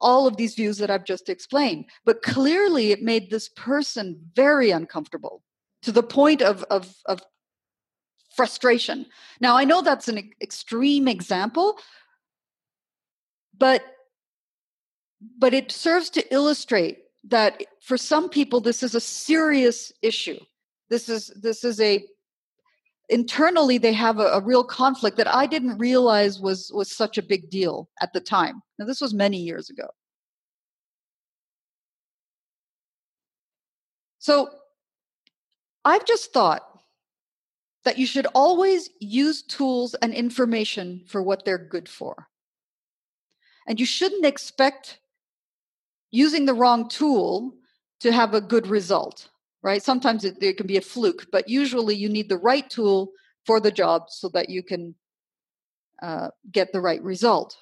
all 0.00 0.26
of 0.26 0.36
these 0.36 0.54
views 0.54 0.78
that 0.78 0.90
i've 0.90 1.04
just 1.04 1.28
explained 1.28 1.84
but 2.04 2.22
clearly 2.22 2.92
it 2.92 3.02
made 3.02 3.30
this 3.30 3.48
person 3.56 4.16
very 4.36 4.70
uncomfortable 4.70 5.42
to 5.82 5.90
the 5.90 6.02
point 6.02 6.40
of 6.40 6.62
of, 6.64 6.94
of 7.06 7.20
frustration. 8.36 9.04
Now 9.40 9.56
i 9.56 9.64
know 9.64 9.82
that's 9.82 10.08
an 10.08 10.30
extreme 10.40 11.08
example 11.08 11.78
but 13.58 13.82
but 15.38 15.52
it 15.52 15.72
serves 15.72 16.10
to 16.10 16.34
illustrate 16.34 16.98
that 17.24 17.62
for 17.82 17.96
some 17.96 18.28
people 18.28 18.60
this 18.60 18.82
is 18.82 18.94
a 18.94 19.00
serious 19.00 19.92
issue. 20.02 20.38
This 20.88 21.08
is 21.08 21.28
this 21.40 21.64
is 21.64 21.80
a 21.80 22.04
internally 23.08 23.78
they 23.78 23.92
have 23.92 24.18
a, 24.18 24.26
a, 24.26 24.40
real 24.40 24.62
conflict 24.62 25.16
that 25.16 25.34
i 25.34 25.46
didn't 25.46 25.78
realize 25.78 26.38
was 26.40 26.70
was 26.74 26.94
such 26.94 27.16
a 27.16 27.22
big 27.22 27.50
deal 27.50 27.88
at 28.00 28.12
the 28.12 28.20
time. 28.20 28.62
Now 28.78 28.86
this 28.86 29.00
was 29.00 29.14
many 29.14 29.38
years 29.38 29.70
ago. 29.70 29.88
So 34.18 34.50
i've 35.84 36.04
just 36.06 36.32
thought 36.32 36.62
that 37.84 37.98
you 37.98 38.06
should 38.06 38.26
always 38.34 38.90
use 39.00 39.42
tools 39.42 39.94
and 39.94 40.12
information 40.12 41.02
for 41.06 41.22
what 41.22 41.44
they're 41.44 41.56
good 41.56 41.88
for 41.88 42.28
and 43.68 43.78
you 43.78 43.86
shouldn't 43.86 44.24
expect 44.24 44.98
using 46.10 46.46
the 46.46 46.54
wrong 46.54 46.88
tool 46.88 47.54
to 48.00 48.10
have 48.10 48.32
a 48.32 48.40
good 48.40 48.66
result, 48.66 49.28
right? 49.62 49.82
Sometimes 49.82 50.24
it, 50.24 50.42
it 50.42 50.56
can 50.56 50.66
be 50.66 50.78
a 50.78 50.80
fluke, 50.80 51.26
but 51.30 51.48
usually 51.48 51.94
you 51.94 52.08
need 52.08 52.30
the 52.30 52.38
right 52.38 52.68
tool 52.68 53.12
for 53.44 53.60
the 53.60 53.70
job 53.70 54.04
so 54.08 54.30
that 54.30 54.48
you 54.48 54.62
can 54.62 54.94
uh, 56.02 56.28
get 56.50 56.72
the 56.72 56.80
right 56.80 57.02
result. 57.02 57.58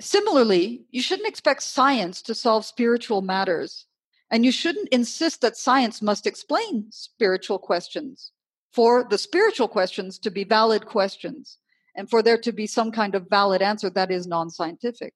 Similarly, 0.00 0.86
you 0.90 1.02
shouldn't 1.02 1.28
expect 1.28 1.62
science 1.62 2.22
to 2.22 2.34
solve 2.34 2.64
spiritual 2.64 3.20
matters, 3.20 3.86
and 4.30 4.44
you 4.44 4.50
shouldn't 4.50 4.88
insist 4.88 5.42
that 5.42 5.58
science 5.58 6.00
must 6.00 6.26
explain 6.26 6.86
spiritual 6.90 7.58
questions 7.58 8.32
for 8.72 9.04
the 9.04 9.18
spiritual 9.18 9.68
questions 9.68 10.18
to 10.20 10.30
be 10.30 10.42
valid 10.42 10.86
questions 10.86 11.58
and 11.96 12.10
for 12.10 12.22
there 12.22 12.38
to 12.38 12.52
be 12.52 12.66
some 12.66 12.90
kind 12.90 13.14
of 13.14 13.28
valid 13.28 13.62
answer 13.62 13.90
that 13.90 14.10
is 14.10 14.26
non 14.26 14.50
scientific. 14.50 15.14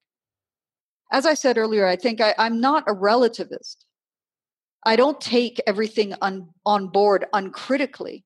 As 1.11 1.25
I 1.25 1.33
said 1.33 1.57
earlier, 1.57 1.87
I 1.87 1.95
think 1.95 2.21
I, 2.21 2.33
am 2.37 2.61
not 2.61 2.83
a 2.87 2.93
relativist. 2.93 3.77
I 4.85 4.95
don't 4.95 5.19
take 5.19 5.59
everything 5.67 6.13
on, 6.21 6.49
on 6.65 6.87
board 6.87 7.25
uncritically, 7.33 8.23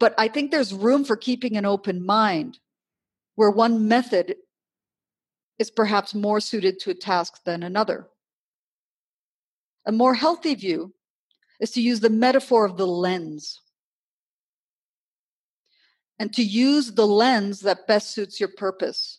but 0.00 0.14
I 0.18 0.28
think 0.28 0.50
there's 0.50 0.74
room 0.74 1.04
for 1.04 1.16
keeping 1.16 1.56
an 1.56 1.66
open 1.66 2.04
mind 2.04 2.58
where 3.36 3.50
one 3.50 3.86
method 3.88 4.36
is 5.58 5.70
perhaps 5.70 6.14
more 6.14 6.40
suited 6.40 6.80
to 6.80 6.90
a 6.90 6.94
task 6.94 7.44
than 7.44 7.62
another. 7.62 8.08
A 9.86 9.92
more 9.92 10.14
healthy 10.14 10.54
view 10.54 10.94
is 11.60 11.70
to 11.72 11.80
use 11.80 12.00
the 12.00 12.10
metaphor 12.10 12.64
of 12.64 12.76
the 12.76 12.86
lens 12.86 13.60
and 16.22 16.32
to 16.32 16.44
use 16.44 16.92
the 16.92 17.04
lens 17.04 17.58
that 17.62 17.88
best 17.88 18.12
suits 18.12 18.38
your 18.38 18.50
purpose. 18.56 19.18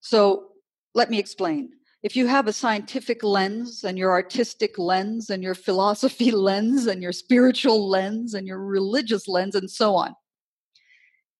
So 0.00 0.48
let 0.92 1.08
me 1.08 1.20
explain. 1.20 1.70
If 2.02 2.16
you 2.16 2.26
have 2.26 2.48
a 2.48 2.52
scientific 2.52 3.22
lens 3.22 3.84
and 3.84 3.96
your 3.96 4.10
artistic 4.10 4.76
lens 4.76 5.30
and 5.30 5.40
your 5.40 5.54
philosophy 5.54 6.30
lens 6.48 6.88
and 6.88 7.00
your 7.00 7.12
spiritual 7.12 7.88
lens 7.88 8.34
and 8.34 8.44
your 8.44 8.58
religious 8.58 9.28
lens 9.28 9.54
and 9.54 9.70
so 9.70 9.94
on, 9.94 10.16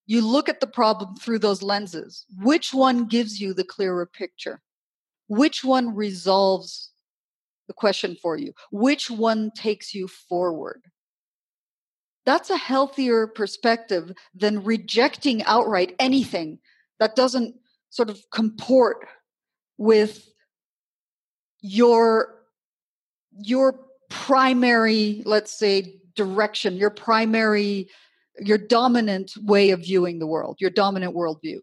you 0.07 0.25
look 0.25 0.49
at 0.49 0.61
the 0.61 0.69
problem 0.69 1.17
through 1.17 1.41
those 1.41 1.65
lenses. 1.65 2.25
Which 2.39 2.73
one 2.73 3.07
gives 3.07 3.41
you 3.41 3.55
the 3.55 3.65
clearer 3.65 4.07
picture? 4.07 4.63
Which 5.27 5.65
one 5.65 5.97
resolves 5.97 6.93
the 7.67 7.75
question 7.75 8.17
for 8.23 8.37
you? 8.37 8.53
Which 8.71 9.11
one 9.11 9.51
takes 9.51 9.95
you 9.95 10.07
forward? 10.07 10.83
That's 12.27 12.51
a 12.51 12.57
healthier 12.57 13.29
perspective 13.29 14.13
than 14.35 14.63
rejecting 14.65 15.43
outright 15.45 15.95
anything 15.99 16.59
that 16.99 17.17
doesn't 17.17 17.55
sort 17.91 18.11
of 18.11 18.21
comport 18.33 19.07
with 19.79 20.29
your 21.61 22.35
your 23.39 23.81
primary 24.11 25.23
let's 25.25 25.59
say 25.59 26.01
direction 26.15 26.77
your 26.77 26.91
primary 26.91 27.89
your 28.39 28.59
dominant 28.59 29.33
way 29.43 29.71
of 29.71 29.81
viewing 29.81 30.19
the 30.19 30.27
world 30.27 30.57
your 30.61 30.71
dominant 30.71 31.15
worldview 31.15 31.59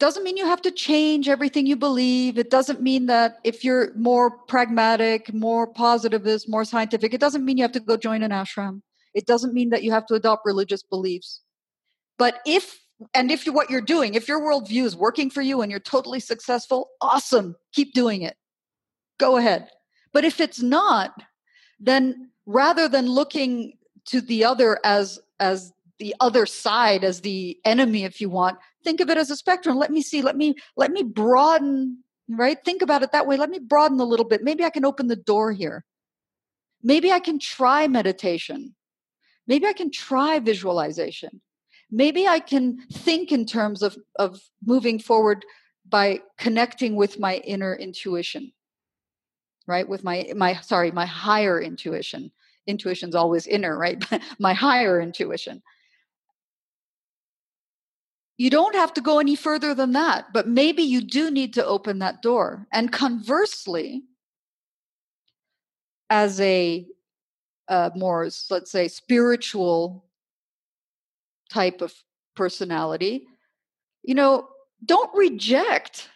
doesn't 0.00 0.24
mean 0.24 0.36
you 0.36 0.46
have 0.46 0.62
to 0.62 0.70
change 0.70 1.28
everything 1.28 1.66
you 1.66 1.76
believe. 1.76 2.38
It 2.38 2.50
doesn't 2.50 2.80
mean 2.80 3.06
that 3.06 3.38
if 3.44 3.62
you're 3.62 3.94
more 3.94 4.30
pragmatic, 4.30 5.32
more 5.32 5.66
positivist, 5.66 6.48
more 6.48 6.64
scientific, 6.64 7.14
it 7.14 7.20
doesn't 7.20 7.44
mean 7.44 7.58
you 7.58 7.64
have 7.64 7.72
to 7.72 7.80
go 7.80 7.96
join 7.96 8.22
an 8.22 8.30
ashram. 8.30 8.82
It 9.14 9.26
doesn't 9.26 9.54
mean 9.54 9.70
that 9.70 9.82
you 9.82 9.92
have 9.92 10.06
to 10.06 10.14
adopt 10.14 10.46
religious 10.46 10.82
beliefs. 10.82 11.42
But 12.18 12.40
if 12.46 12.80
and 13.14 13.30
if 13.30 13.46
you 13.46 13.52
what 13.52 13.70
you're 13.70 13.80
doing, 13.80 14.14
if 14.14 14.28
your 14.28 14.40
worldview 14.40 14.84
is 14.84 14.96
working 14.96 15.30
for 15.30 15.40
you 15.40 15.62
and 15.62 15.70
you're 15.70 15.80
totally 15.80 16.20
successful, 16.20 16.90
awesome. 17.00 17.56
Keep 17.72 17.94
doing 17.94 18.22
it. 18.22 18.36
Go 19.18 19.36
ahead. 19.36 19.68
But 20.12 20.24
if 20.24 20.40
it's 20.40 20.60
not, 20.60 21.22
then 21.78 22.30
rather 22.46 22.88
than 22.88 23.06
looking 23.06 23.74
to 24.06 24.20
the 24.20 24.44
other 24.44 24.78
as 24.84 25.18
as 25.38 25.72
the 26.00 26.16
other 26.18 26.46
side 26.46 27.04
as 27.04 27.20
the 27.20 27.58
enemy 27.64 28.04
if 28.04 28.20
you 28.20 28.28
want. 28.28 28.58
Think 28.82 29.00
of 29.00 29.08
it 29.10 29.18
as 29.18 29.30
a 29.30 29.36
spectrum. 29.36 29.76
Let 29.76 29.92
me 29.92 30.02
see 30.02 30.22
let 30.22 30.36
me 30.36 30.56
let 30.76 30.90
me 30.90 31.04
broaden 31.04 32.02
right? 32.28 32.58
Think 32.64 32.82
about 32.82 33.02
it 33.02 33.12
that 33.12 33.26
way. 33.26 33.36
Let 33.36 33.50
me 33.50 33.58
broaden 33.58 34.00
a 34.00 34.04
little 34.04 34.24
bit. 34.24 34.42
Maybe 34.42 34.64
i 34.64 34.70
can 34.70 34.84
open 34.84 35.06
the 35.06 35.16
door 35.16 35.52
here. 35.52 35.84
Maybe 36.82 37.12
i 37.12 37.20
can 37.20 37.38
try 37.38 37.86
meditation. 37.86 38.74
Maybe 39.46 39.66
i 39.66 39.72
can 39.72 39.92
try 39.92 40.40
visualization. 40.40 41.40
Maybe 41.90 42.26
i 42.26 42.40
can 42.40 42.80
think 42.92 43.30
in 43.30 43.46
terms 43.46 43.82
of 43.82 43.96
of 44.16 44.40
moving 44.64 44.98
forward 44.98 45.44
by 45.88 46.20
connecting 46.38 46.96
with 46.96 47.18
my 47.18 47.36
inner 47.36 47.74
intuition 47.74 48.52
right? 49.66 49.88
With 49.88 50.02
my 50.02 50.26
my 50.34 50.54
sorry 50.62 50.90
my 50.90 51.06
higher 51.06 51.60
intuition. 51.60 52.32
Intuition's 52.66 53.14
always 53.14 53.46
inner 53.46 53.76
right? 53.78 54.02
My 54.38 54.52
higher 54.52 55.00
intuition 55.00 55.62
you 58.40 58.48
don't 58.48 58.74
have 58.74 58.94
to 58.94 59.02
go 59.02 59.18
any 59.18 59.36
further 59.36 59.74
than 59.74 59.92
that 59.92 60.32
but 60.32 60.48
maybe 60.48 60.82
you 60.82 61.02
do 61.02 61.30
need 61.30 61.52
to 61.54 61.64
open 61.64 61.98
that 61.98 62.22
door. 62.22 62.66
And 62.72 62.90
conversely 62.90 64.02
as 66.08 66.40
a 66.40 66.86
uh, 67.68 67.90
more 67.94 68.28
let's 68.50 68.70
say 68.70 68.88
spiritual 68.88 70.04
type 71.50 71.82
of 71.82 71.92
personality 72.34 73.26
you 74.02 74.14
know 74.14 74.48
don't 74.84 75.14
reject 75.14 76.08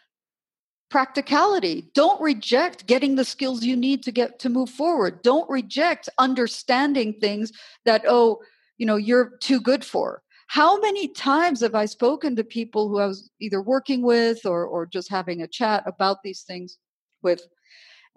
practicality. 0.95 1.90
Don't 1.93 2.21
reject 2.21 2.87
getting 2.87 3.16
the 3.16 3.25
skills 3.25 3.64
you 3.64 3.76
need 3.76 4.04
to 4.04 4.12
get 4.12 4.38
to 4.38 4.49
move 4.49 4.71
forward. 4.71 5.23
Don't 5.23 5.50
reject 5.50 6.09
understanding 6.19 7.14
things 7.14 7.50
that 7.85 8.04
oh 8.07 8.40
you 8.78 8.87
know 8.87 8.95
you're 8.95 9.33
too 9.40 9.61
good 9.61 9.85
for 9.85 10.23
how 10.49 10.79
many 10.81 11.09
times 11.09 11.61
have 11.61 11.75
i 11.75 11.85
spoken 11.85 12.37
to 12.37 12.45
people 12.45 12.89
who 12.89 12.99
i 12.99 13.07
was 13.07 13.31
either 13.41 13.63
working 13.63 14.03
with 14.03 14.45
or 14.45 14.65
or 14.67 14.87
just 14.87 15.11
having 15.11 15.43
a 15.43 15.49
chat 15.49 15.83
about 15.87 16.23
these 16.23 16.43
things 16.43 16.79
with 17.23 17.43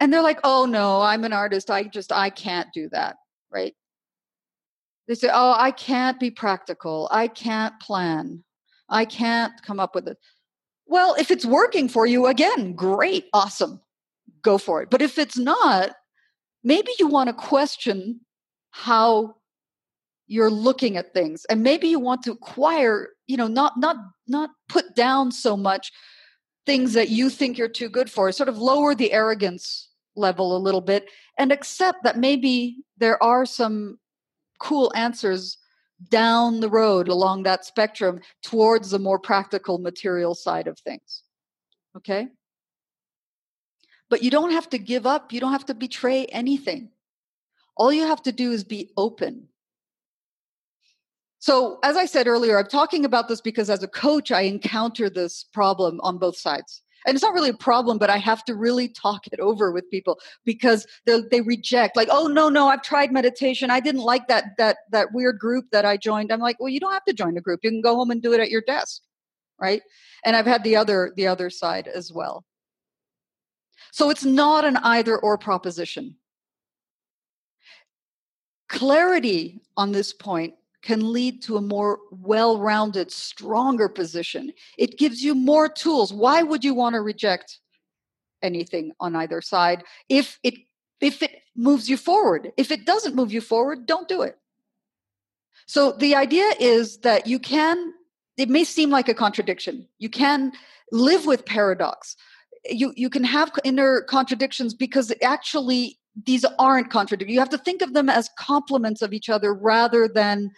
and 0.00 0.12
they're 0.12 0.22
like 0.22 0.40
oh 0.44 0.64
no 0.64 1.00
i'm 1.00 1.24
an 1.24 1.32
artist. 1.32 1.70
I 1.70 1.84
just 1.84 2.12
i 2.12 2.30
can't 2.30 2.68
do 2.72 2.88
that 2.90 3.16
right? 3.50 3.74
They 5.06 5.14
say 5.14 5.30
oh 5.32 5.54
i 5.56 5.70
can't 5.70 6.20
be 6.20 6.30
practical. 6.30 7.08
I 7.10 7.28
can't 7.28 7.78
plan. 7.80 8.44
I 8.88 9.04
can't 9.04 9.52
come 9.62 9.80
up 9.80 9.94
with 9.94 10.08
it. 10.08 10.18
Well, 10.86 11.14
if 11.18 11.30
it's 11.30 11.44
working 11.44 11.88
for 11.88 12.06
you, 12.06 12.26
again, 12.26 12.72
great, 12.72 13.26
awesome, 13.34 13.80
go 14.42 14.56
for 14.56 14.82
it. 14.82 14.88
But 14.88 15.02
if 15.02 15.18
it's 15.18 15.36
not, 15.36 15.90
maybe 16.64 16.90
you 16.98 17.06
want 17.06 17.28
to 17.28 17.34
question 17.34 18.20
how 18.70 19.36
you're 20.28 20.50
looking 20.50 20.96
at 20.96 21.12
things 21.12 21.44
and 21.46 21.62
maybe 21.62 21.88
you 21.88 21.98
want 21.98 22.22
to 22.22 22.32
acquire 22.32 23.08
you 23.26 23.36
know 23.36 23.48
not 23.48 23.78
not 23.78 23.96
not 24.28 24.50
put 24.68 24.94
down 24.94 25.32
so 25.32 25.56
much 25.56 25.90
things 26.66 26.92
that 26.92 27.08
you 27.08 27.30
think 27.30 27.58
you're 27.58 27.68
too 27.68 27.88
good 27.88 28.10
for 28.10 28.30
sort 28.30 28.48
of 28.48 28.58
lower 28.58 28.94
the 28.94 29.12
arrogance 29.12 29.88
level 30.14 30.56
a 30.56 30.58
little 30.58 30.80
bit 30.80 31.08
and 31.38 31.50
accept 31.50 32.02
that 32.02 32.18
maybe 32.18 32.76
there 32.98 33.22
are 33.22 33.46
some 33.46 33.98
cool 34.58 34.92
answers 34.94 35.58
down 36.10 36.60
the 36.60 36.68
road 36.68 37.08
along 37.08 37.42
that 37.42 37.64
spectrum 37.64 38.20
towards 38.42 38.90
the 38.90 38.98
more 38.98 39.18
practical 39.18 39.78
material 39.78 40.34
side 40.34 40.66
of 40.66 40.78
things. 40.78 41.22
Okay? 41.96 42.28
But 44.10 44.22
you 44.22 44.30
don't 44.30 44.52
have 44.52 44.68
to 44.70 44.78
give 44.78 45.06
up, 45.06 45.32
you 45.32 45.40
don't 45.40 45.52
have 45.52 45.66
to 45.66 45.74
betray 45.74 46.26
anything. 46.26 46.90
All 47.76 47.92
you 47.92 48.06
have 48.06 48.22
to 48.24 48.32
do 48.32 48.52
is 48.52 48.64
be 48.64 48.90
open. 48.96 49.48
So, 51.40 51.78
as 51.84 51.96
I 51.96 52.06
said 52.06 52.26
earlier, 52.26 52.58
I'm 52.58 52.66
talking 52.66 53.04
about 53.04 53.28
this 53.28 53.40
because 53.40 53.70
as 53.70 53.82
a 53.82 53.88
coach, 53.88 54.32
I 54.32 54.42
encounter 54.42 55.08
this 55.08 55.44
problem 55.52 56.00
on 56.02 56.18
both 56.18 56.36
sides. 56.36 56.82
And 57.06 57.14
it's 57.14 57.22
not 57.22 57.32
really 57.32 57.50
a 57.50 57.54
problem 57.54 57.96
but 57.96 58.10
i 58.10 58.18
have 58.18 58.44
to 58.44 58.54
really 58.54 58.88
talk 58.88 59.26
it 59.28 59.38
over 59.40 59.70
with 59.70 59.88
people 59.88 60.18
because 60.44 60.86
they 61.06 61.40
reject 61.40 61.96
like 61.96 62.08
oh 62.10 62.26
no 62.26 62.48
no 62.48 62.68
i've 62.68 62.82
tried 62.82 63.12
meditation. 63.12 63.70
I 63.70 63.80
didn't 63.80 64.02
like 64.02 64.26
that 64.28 64.56
that 64.58 64.78
that 64.90 65.12
weird 65.14 65.38
group 65.38 65.66
that 65.70 65.84
i 65.86 65.96
joined. 65.96 66.32
I'm 66.32 66.40
like 66.40 66.58
well 66.58 66.68
you 66.68 66.80
don't 66.80 66.92
have 66.92 67.04
to 67.04 67.14
join 67.14 67.36
a 67.38 67.40
group. 67.40 67.60
You 67.62 67.70
can 67.70 67.80
go 67.80 67.94
home 67.94 68.10
and 68.10 68.20
do 68.20 68.32
it 68.32 68.40
at 68.40 68.50
your 68.50 68.62
desk 68.62 69.00
right? 69.60 69.82
And 70.24 70.36
i've 70.36 70.46
had 70.46 70.64
the 70.64 70.76
other 70.76 71.12
the 71.16 71.28
other 71.28 71.50
side 71.50 71.88
as 71.88 72.12
well. 72.12 72.44
So 73.92 74.10
it's 74.10 74.24
not 74.24 74.64
an 74.64 74.76
either 74.78 75.16
or 75.18 75.38
proposition. 75.38 76.16
Clarity 78.68 79.62
on 79.76 79.92
this 79.92 80.12
point 80.12 80.54
can 80.82 81.12
lead 81.12 81.42
to 81.42 81.56
a 81.56 81.60
more 81.60 81.98
well 82.10 82.58
rounded, 82.58 83.10
stronger 83.10 83.88
position. 83.88 84.52
It 84.76 84.98
gives 84.98 85.22
you 85.22 85.34
more 85.34 85.68
tools. 85.68 86.12
Why 86.12 86.42
would 86.42 86.64
you 86.64 86.74
want 86.74 86.94
to 86.94 87.00
reject 87.00 87.58
anything 88.42 88.92
on 89.00 89.16
either 89.16 89.40
side? 89.40 89.84
If 90.08 90.38
it 90.42 90.54
if 91.00 91.22
it 91.22 91.42
moves 91.56 91.88
you 91.88 91.96
forward. 91.96 92.52
If 92.56 92.70
it 92.70 92.84
doesn't 92.84 93.14
move 93.14 93.32
you 93.32 93.40
forward 93.40 93.86
don't 93.86 94.08
do 94.08 94.22
it. 94.22 94.38
So 95.66 95.92
the 95.92 96.14
idea 96.14 96.50
is 96.60 96.98
that 96.98 97.26
you 97.26 97.38
can 97.38 97.92
it 98.36 98.48
may 98.48 98.62
seem 98.62 98.90
like 98.90 99.08
a 99.08 99.14
contradiction. 99.14 99.88
You 99.98 100.08
can 100.08 100.52
live 100.92 101.26
with 101.26 101.44
paradox. 101.44 102.16
You 102.64 102.92
you 102.96 103.10
can 103.10 103.24
have 103.24 103.52
inner 103.64 104.02
contradictions 104.02 104.74
because 104.74 105.12
actually 105.22 105.98
these 106.24 106.44
aren't 106.58 106.90
contradictory. 106.90 107.32
You 107.34 107.40
have 107.40 107.50
to 107.50 107.58
think 107.58 107.82
of 107.82 107.94
them 107.94 108.08
as 108.08 108.30
complements 108.38 109.02
of 109.02 109.12
each 109.12 109.28
other 109.28 109.54
rather 109.54 110.08
than 110.08 110.50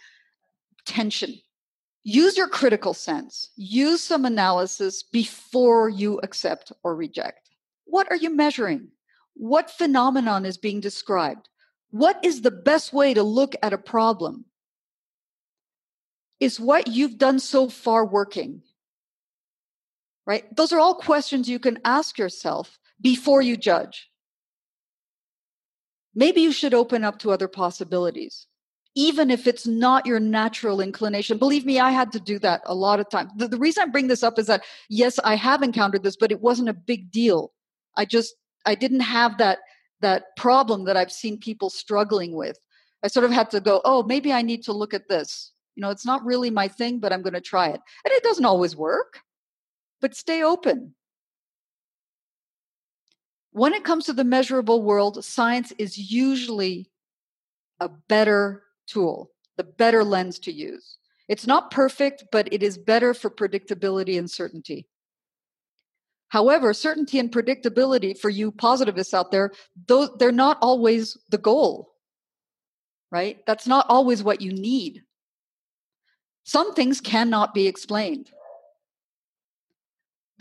tension. 0.85 1.35
Use 2.03 2.35
your 2.35 2.47
critical 2.47 2.93
sense. 2.93 3.51
Use 3.55 4.01
some 4.01 4.25
analysis 4.25 5.03
before 5.03 5.89
you 5.89 6.19
accept 6.23 6.71
or 6.83 6.95
reject. 6.95 7.49
What 7.85 8.09
are 8.09 8.15
you 8.15 8.29
measuring? 8.29 8.87
What 9.35 9.69
phenomenon 9.69 10.45
is 10.45 10.57
being 10.57 10.79
described? 10.79 11.47
What 11.91 12.23
is 12.23 12.41
the 12.41 12.51
best 12.51 12.93
way 12.93 13.13
to 13.13 13.21
look 13.21 13.55
at 13.61 13.73
a 13.73 13.77
problem? 13.77 14.45
Is 16.39 16.59
what 16.59 16.87
you've 16.87 17.19
done 17.19 17.37
so 17.37 17.69
far 17.69 18.05
working? 18.05 18.63
Right? 20.25 20.55
Those 20.55 20.71
are 20.71 20.79
all 20.79 20.95
questions 20.95 21.49
you 21.49 21.59
can 21.59 21.79
ask 21.85 22.17
yourself 22.17 22.79
before 22.99 23.41
you 23.41 23.57
judge. 23.57 24.10
Maybe 26.13 26.41
you 26.41 26.51
should 26.51 26.73
open 26.73 27.03
up 27.03 27.19
to 27.19 27.31
other 27.31 27.47
possibilities, 27.47 28.47
even 28.95 29.31
if 29.31 29.47
it's 29.47 29.65
not 29.65 30.05
your 30.05 30.19
natural 30.19 30.81
inclination. 30.81 31.37
Believe 31.37 31.65
me, 31.65 31.79
I 31.79 31.91
had 31.91 32.11
to 32.13 32.19
do 32.19 32.37
that 32.39 32.61
a 32.65 32.75
lot 32.75 32.99
of 32.99 33.09
times. 33.09 33.31
The, 33.37 33.47
the, 33.47 33.57
reason 33.57 33.83
I 33.83 33.91
bring 33.91 34.07
this 34.07 34.23
up 34.23 34.37
is 34.37 34.47
that, 34.47 34.63
yes, 34.89 35.19
I 35.23 35.35
have 35.35 35.63
encountered 35.63 36.03
this, 36.03 36.17
but 36.17 36.31
it 36.31 36.41
wasn't 36.41 36.69
a 36.69 36.73
big 36.73 37.11
deal. 37.11 37.53
I 37.95 38.05
just, 38.05 38.35
I 38.65 38.75
didn't 38.75 39.01
have 39.01 39.37
that, 39.37 39.59
that 40.01 40.35
problem 40.35 40.83
that 40.85 40.97
I've 40.97 41.11
seen 41.11 41.37
people 41.37 41.69
struggling 41.69 42.35
with. 42.35 42.59
I 43.03 43.07
sort 43.07 43.25
of 43.25 43.31
had 43.31 43.49
to 43.51 43.61
go, 43.61 43.81
oh, 43.85 44.03
maybe 44.03 44.33
I 44.33 44.41
need 44.41 44.63
to 44.63 44.73
look 44.73 44.93
at 44.93 45.07
this. 45.07 45.53
You 45.75 45.81
know, 45.81 45.89
it's 45.89 46.05
not 46.05 46.25
really 46.25 46.49
my 46.49 46.67
thing, 46.67 46.99
but 46.99 47.13
I'm 47.13 47.21
going 47.21 47.33
to 47.33 47.41
try 47.41 47.67
it. 47.67 47.79
And 48.05 48.11
it 48.11 48.23
doesn't 48.23 48.45
always 48.45 48.75
work, 48.75 49.21
but 50.01 50.15
stay 50.15 50.43
open. 50.43 50.93
When 53.51 53.73
it 53.73 53.83
comes 53.83 54.05
to 54.05 54.13
the 54.13 54.23
measurable 54.23 54.81
world, 54.81 55.23
science 55.23 55.73
is 55.77 55.97
usually 55.97 56.89
a 57.79 57.89
better 57.89 58.63
tool, 58.87 59.31
the 59.57 59.63
better 59.63 60.03
lens 60.03 60.39
to 60.39 60.51
use. 60.51 60.97
It's 61.27 61.47
not 61.47 61.71
perfect, 61.71 62.25
but 62.31 62.51
it 62.53 62.63
is 62.63 62.77
better 62.77 63.13
for 63.13 63.29
predictability 63.29 64.17
and 64.17 64.29
certainty. 64.29 64.87
However, 66.29 66.73
certainty 66.73 67.19
and 67.19 67.29
predictability 67.29 68.17
for 68.17 68.29
you 68.29 68.53
positivists 68.53 69.13
out 69.13 69.31
there, 69.31 69.51
they're 69.87 70.31
not 70.31 70.57
always 70.61 71.17
the 71.29 71.37
goal, 71.37 71.91
right? 73.11 73.45
That's 73.45 73.67
not 73.67 73.85
always 73.89 74.23
what 74.23 74.41
you 74.41 74.53
need. 74.53 75.03
Some 76.45 76.73
things 76.73 77.01
cannot 77.01 77.53
be 77.53 77.67
explained 77.67 78.31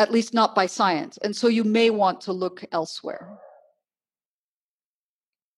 at 0.01 0.11
least 0.11 0.33
not 0.33 0.55
by 0.55 0.65
science. 0.65 1.19
And 1.19 1.37
so 1.37 1.47
you 1.47 1.63
may 1.63 1.91
want 1.91 2.23
to 2.23 2.33
look 2.33 2.65
elsewhere. 2.73 3.39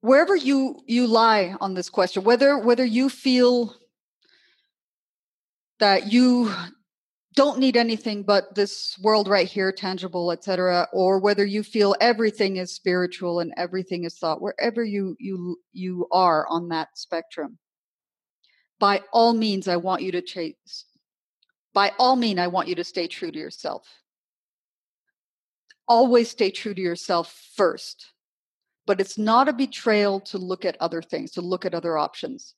Wherever 0.01 0.35
you, 0.35 0.81
you 0.89 1.07
lie 1.07 1.55
on 1.61 1.75
this 1.75 1.89
question, 1.89 2.25
whether, 2.25 2.59
whether 2.59 2.85
you 2.85 3.09
feel 3.09 3.77
that 5.79 6.13
you 6.13 6.53
don't 7.37 7.61
need 7.61 7.77
anything 7.77 8.25
but 8.25 8.55
this 8.57 8.99
world 9.01 9.27
right 9.27 9.49
here 9.49 9.73
tangible 9.73 10.31
etc 10.31 10.87
or 10.93 11.19
whether 11.19 11.47
you 11.47 11.63
feel 11.63 11.97
everything 11.99 12.59
is 12.59 12.75
spiritual 12.75 13.41
and 13.41 13.55
everything 13.57 14.05
is 14.05 14.19
thought 14.19 14.43
wherever 14.43 14.85
you 14.85 15.17
you 15.19 15.57
you 15.73 16.07
are 16.13 16.47
on 16.49 16.69
that 16.69 16.89
spectrum 16.95 17.57
by 18.79 19.01
all 19.15 19.33
means 19.33 19.67
i 19.67 19.77
want 19.77 20.03
you 20.03 20.13
to 20.13 20.21
chase 20.21 20.85
by 21.75 21.93
all 21.99 22.17
means, 22.17 22.39
I 22.39 22.49
want 22.49 22.69
you 22.69 22.75
to 22.77 22.85
stay 22.85 23.07
true 23.07 23.31
to 23.31 23.39
yourself. 23.39 23.87
Always 25.93 26.31
stay 26.31 26.51
true 26.51 26.73
to 26.73 26.81
yourself 26.81 27.39
first. 27.55 28.13
But 28.87 28.99
it's 28.99 29.19
not 29.19 29.51
a 29.51 29.53
betrayal 29.53 30.21
to 30.21 30.39
look 30.39 30.65
at 30.65 30.79
other 30.81 31.03
things, 31.03 31.33
to 31.33 31.43
look 31.43 31.67
at 31.67 31.75
other 31.75 31.99
options. 31.99 32.55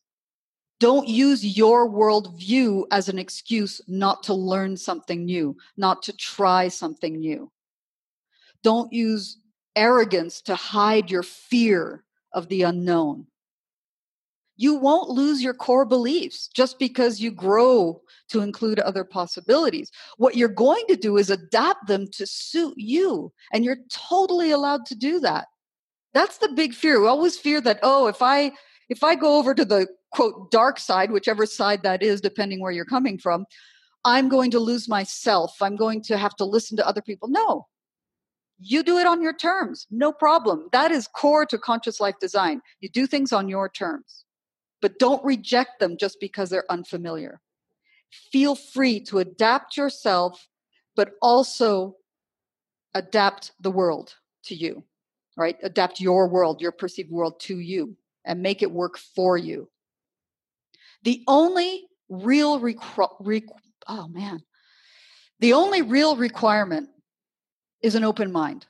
Don't 0.78 1.08
use 1.08 1.44
your 1.44 1.90
worldview 1.90 2.84
as 2.92 3.08
an 3.08 3.18
excuse 3.18 3.80
not 3.88 4.22
to 4.22 4.34
learn 4.34 4.76
something 4.76 5.24
new, 5.24 5.56
not 5.76 6.00
to 6.04 6.12
try 6.12 6.68
something 6.68 7.18
new. 7.18 7.50
Don't 8.62 8.92
use 8.92 9.38
arrogance 9.74 10.40
to 10.42 10.54
hide 10.54 11.10
your 11.10 11.24
fear 11.24 12.04
of 12.32 12.46
the 12.46 12.62
unknown. 12.62 13.26
You 14.56 14.76
won't 14.76 15.10
lose 15.10 15.42
your 15.42 15.54
core 15.54 15.84
beliefs 15.84 16.48
just 16.54 16.78
because 16.78 17.20
you 17.20 17.30
grow 17.30 18.00
to 18.28 18.40
include 18.40 18.78
other 18.80 19.04
possibilities. 19.04 19.90
What 20.16 20.36
you're 20.36 20.48
going 20.48 20.84
to 20.88 20.96
do 20.96 21.16
is 21.16 21.28
adapt 21.28 21.86
them 21.88 22.06
to 22.12 22.26
suit 22.26 22.74
you, 22.76 23.32
and 23.52 23.64
you're 23.64 23.78
totally 23.90 24.50
allowed 24.52 24.86
to 24.86 24.94
do 24.94 25.20
that. 25.20 25.48
That's 26.12 26.38
the 26.38 26.48
big 26.48 26.72
fear. 26.72 27.00
We 27.00 27.08
always 27.08 27.36
fear 27.36 27.60
that, 27.62 27.80
oh, 27.82 28.06
if 28.06 28.22
I 28.22 28.52
if 28.88 29.02
I 29.02 29.16
go 29.16 29.38
over 29.38 29.54
to 29.54 29.64
the 29.64 29.88
quote 30.12 30.50
dark 30.50 30.78
side, 30.78 31.10
whichever 31.10 31.46
side 31.46 31.82
that 31.82 32.02
is, 32.02 32.20
depending 32.20 32.60
where 32.60 32.70
you're 32.70 32.84
coming 32.84 33.18
from, 33.18 33.46
I'm 34.04 34.28
going 34.28 34.50
to 34.52 34.60
lose 34.60 34.88
myself. 34.88 35.56
I'm 35.60 35.76
going 35.76 36.02
to 36.04 36.16
have 36.16 36.36
to 36.36 36.44
listen 36.44 36.76
to 36.76 36.86
other 36.86 37.02
people. 37.02 37.28
No, 37.28 37.66
you 38.60 38.82
do 38.84 38.98
it 38.98 39.06
on 39.06 39.20
your 39.20 39.34
terms, 39.34 39.86
no 39.90 40.12
problem. 40.12 40.68
That 40.72 40.92
is 40.92 41.08
core 41.08 41.46
to 41.46 41.58
conscious 41.58 42.00
life 42.00 42.14
design. 42.20 42.60
You 42.80 42.88
do 42.88 43.06
things 43.06 43.32
on 43.32 43.48
your 43.48 43.68
terms, 43.68 44.24
but 44.84 44.98
don't 44.98 45.24
reject 45.24 45.80
them 45.80 45.96
just 45.96 46.20
because 46.20 46.50
they're 46.50 46.70
unfamiliar. 46.70 47.40
Feel 48.30 48.54
free 48.54 49.00
to 49.00 49.18
adapt 49.18 49.78
yourself, 49.78 50.46
but 50.94 51.12
also 51.22 51.96
adapt 52.92 53.52
the 53.60 53.70
world 53.70 54.14
to 54.44 54.54
you, 54.54 54.84
right? 55.38 55.56
Adapt 55.62 56.00
your 56.00 56.28
world, 56.28 56.60
your 56.60 56.70
perceived 56.70 57.10
world 57.10 57.40
to 57.40 57.60
you, 57.60 57.96
and 58.26 58.42
make 58.42 58.60
it 58.60 58.70
work 58.70 58.98
for 58.98 59.38
you. 59.38 59.70
The 61.02 61.24
only 61.28 61.86
real 62.10 62.60
requ- 62.60 63.22
requ- 63.22 63.56
oh 63.88 64.08
man, 64.08 64.42
the 65.40 65.54
only 65.54 65.80
real 65.80 66.14
requirement 66.14 66.90
is 67.80 67.94
an 67.94 68.04
open 68.04 68.30
mind. 68.30 68.66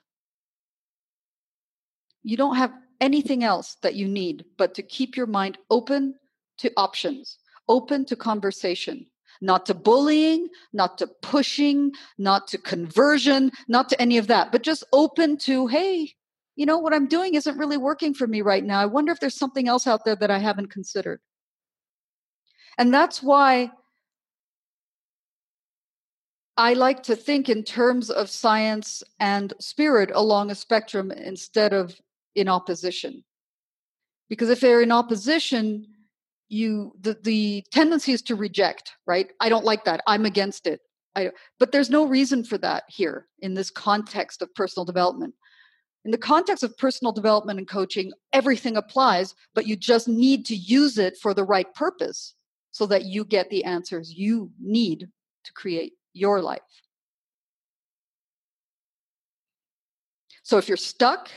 You 2.22 2.36
don't 2.36 2.54
have 2.54 2.72
anything 3.04 3.44
else 3.44 3.76
that 3.82 3.94
you 3.94 4.08
need 4.08 4.46
but 4.56 4.74
to 4.74 4.82
keep 4.82 5.14
your 5.14 5.26
mind 5.26 5.58
open 5.68 6.14
to 6.56 6.72
options, 6.76 7.38
open 7.68 8.06
to 8.06 8.16
conversation, 8.16 9.04
not 9.42 9.66
to 9.66 9.74
bullying, 9.74 10.48
not 10.72 10.96
to 10.98 11.06
pushing, 11.20 11.92
not 12.16 12.48
to 12.48 12.56
conversion, 12.56 13.50
not 13.68 13.90
to 13.90 14.00
any 14.00 14.16
of 14.16 14.28
that, 14.28 14.50
but 14.50 14.62
just 14.62 14.84
open 14.92 15.36
to, 15.36 15.66
hey, 15.66 16.14
you 16.56 16.64
know, 16.64 16.78
what 16.78 16.94
I'm 16.94 17.08
doing 17.08 17.34
isn't 17.34 17.58
really 17.58 17.76
working 17.76 18.14
for 18.14 18.26
me 18.26 18.40
right 18.40 18.64
now. 18.64 18.80
I 18.80 18.86
wonder 18.86 19.12
if 19.12 19.20
there's 19.20 19.36
something 19.36 19.68
else 19.68 19.86
out 19.86 20.04
there 20.04 20.16
that 20.16 20.30
I 20.30 20.38
haven't 20.38 20.70
considered. 20.70 21.20
And 22.78 22.94
that's 22.94 23.22
why 23.22 23.70
I 26.56 26.74
like 26.74 27.02
to 27.04 27.16
think 27.16 27.48
in 27.48 27.64
terms 27.64 28.10
of 28.10 28.30
science 28.30 29.02
and 29.18 29.52
spirit 29.60 30.10
along 30.14 30.50
a 30.50 30.54
spectrum 30.54 31.10
instead 31.10 31.72
of 31.72 32.00
in 32.34 32.48
opposition. 32.48 33.24
Because 34.28 34.50
if 34.50 34.60
they're 34.60 34.82
in 34.82 34.92
opposition, 34.92 35.86
you 36.48 36.92
the, 37.00 37.16
the 37.22 37.64
tendency 37.70 38.12
is 38.12 38.22
to 38.22 38.36
reject, 38.36 38.92
right? 39.06 39.30
I 39.40 39.48
don't 39.48 39.64
like 39.64 39.84
that. 39.84 40.02
I'm 40.06 40.24
against 40.24 40.66
it. 40.66 40.80
I, 41.16 41.30
but 41.58 41.72
there's 41.72 41.90
no 41.90 42.06
reason 42.06 42.44
for 42.44 42.58
that 42.58 42.84
here 42.88 43.26
in 43.40 43.54
this 43.54 43.70
context 43.70 44.42
of 44.42 44.54
personal 44.54 44.84
development. 44.84 45.34
In 46.04 46.10
the 46.10 46.18
context 46.18 46.62
of 46.64 46.76
personal 46.76 47.12
development 47.12 47.58
and 47.58 47.68
coaching, 47.68 48.12
everything 48.32 48.76
applies, 48.76 49.34
but 49.54 49.66
you 49.66 49.76
just 49.76 50.06
need 50.06 50.44
to 50.46 50.56
use 50.56 50.98
it 50.98 51.16
for 51.16 51.32
the 51.32 51.44
right 51.44 51.72
purpose 51.74 52.34
so 52.72 52.84
that 52.86 53.04
you 53.04 53.24
get 53.24 53.48
the 53.48 53.64
answers 53.64 54.12
you 54.12 54.50
need 54.60 55.08
to 55.44 55.52
create 55.52 55.92
your 56.12 56.42
life. 56.42 56.60
So 60.42 60.58
if 60.58 60.68
you're 60.68 60.76
stuck 60.76 61.30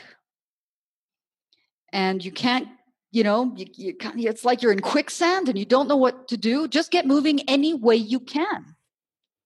and 1.92 2.24
you 2.24 2.32
can't, 2.32 2.68
you 3.10 3.24
know, 3.24 3.52
you, 3.56 3.66
you 3.74 3.96
it's 4.00 4.44
like 4.44 4.62
you're 4.62 4.72
in 4.72 4.80
quicksand 4.80 5.48
and 5.48 5.58
you 5.58 5.64
don't 5.64 5.88
know 5.88 5.96
what 5.96 6.28
to 6.28 6.36
do, 6.36 6.68
just 6.68 6.90
get 6.90 7.06
moving 7.06 7.40
any 7.48 7.74
way 7.74 7.96
you 7.96 8.20
can, 8.20 8.76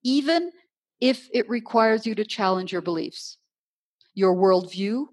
even 0.03 0.51
if 0.99 1.29
it 1.33 1.49
requires 1.49 2.05
you 2.05 2.15
to 2.15 2.25
challenge 2.25 2.71
your 2.71 2.81
beliefs, 2.81 3.37
your 4.13 4.35
worldview, 4.35 5.05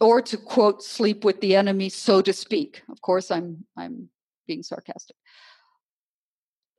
or 0.00 0.22
to 0.22 0.36
quote, 0.36 0.82
sleep 0.82 1.24
with 1.24 1.40
the 1.40 1.56
enemy, 1.56 1.88
so 1.88 2.22
to 2.22 2.32
speak. 2.32 2.82
Of 2.90 3.00
course, 3.00 3.30
I'm 3.30 3.64
I'm 3.76 4.08
being 4.46 4.62
sarcastic. 4.62 5.16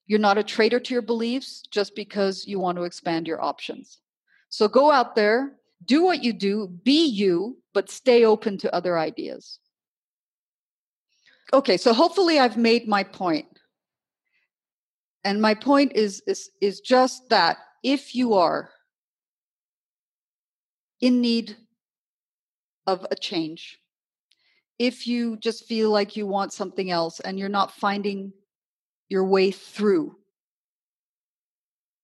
You're 0.08 0.20
not 0.20 0.38
a 0.38 0.44
traitor 0.44 0.80
to 0.80 0.94
your 0.94 1.04
beliefs 1.04 1.64
just 1.70 1.96
because 1.96 2.48
you 2.48 2.60
want 2.60 2.78
to 2.78 2.84
expand 2.84 3.28
your 3.28 3.42
options. 3.44 4.00
So 4.50 4.68
go 4.68 4.92
out 4.92 5.16
there, 5.16 5.59
do 5.86 6.04
what 6.04 6.24
you 6.24 6.34
do, 6.34 6.68
be 6.84 7.06
you, 7.06 7.58
but 7.74 7.90
stay 7.90 8.26
open 8.26 8.58
to 8.60 8.74
other 8.74 8.98
ideas. 8.98 9.60
Okay, 11.52 11.78
so 11.78 11.94
hopefully 11.94 12.40
I've 12.40 12.58
made 12.58 12.88
my 12.88 13.04
point. 13.04 13.48
And 15.24 15.42
my 15.42 15.54
point 15.54 15.94
is, 15.96 16.22
is, 16.28 16.50
is 16.62 16.80
just 16.80 17.30
that 17.30 17.58
if 17.84 18.16
you 18.16 18.36
are 18.36 18.70
in 21.02 21.22
need 21.22 21.58
of 22.86 23.06
a 23.10 23.16
change, 23.16 23.80
if 24.78 25.08
you 25.08 25.38
just 25.38 25.66
feel 25.66 25.90
like 25.90 26.16
you 26.16 26.26
want 26.26 26.54
something 26.54 26.90
else 26.90 27.20
and 27.20 27.38
you're 27.38 27.50
not 27.50 27.72
finding 27.72 28.32
your 29.10 29.26
way 29.26 29.52
through, 29.52 30.19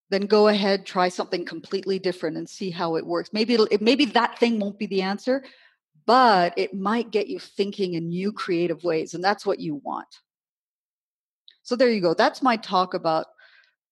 then 0.09 0.27
go 0.27 0.47
ahead, 0.47 0.85
try 0.85 1.09
something 1.09 1.45
completely 1.45 1.99
different 1.99 2.37
and 2.37 2.47
see 2.47 2.69
how 2.69 2.95
it 2.95 3.05
works. 3.05 3.31
Maybe 3.33 3.55
it'll, 3.55 3.67
maybe 3.81 4.05
that 4.05 4.37
thing 4.37 4.59
won't 4.59 4.77
be 4.77 4.85
the 4.85 5.01
answer, 5.01 5.43
but 6.05 6.53
it 6.57 6.75
might 6.75 7.11
get 7.11 7.27
you 7.27 7.39
thinking 7.39 7.95
in 7.95 8.09
new 8.09 8.31
creative 8.31 8.83
ways, 8.83 9.13
and 9.13 9.23
that's 9.23 9.45
what 9.45 9.59
you 9.59 9.75
want. 9.83 10.07
So 11.63 11.75
there 11.75 11.89
you 11.89 12.01
go. 12.01 12.13
That's 12.13 12.43
my 12.43 12.57
talk 12.57 12.93
about 12.93 13.25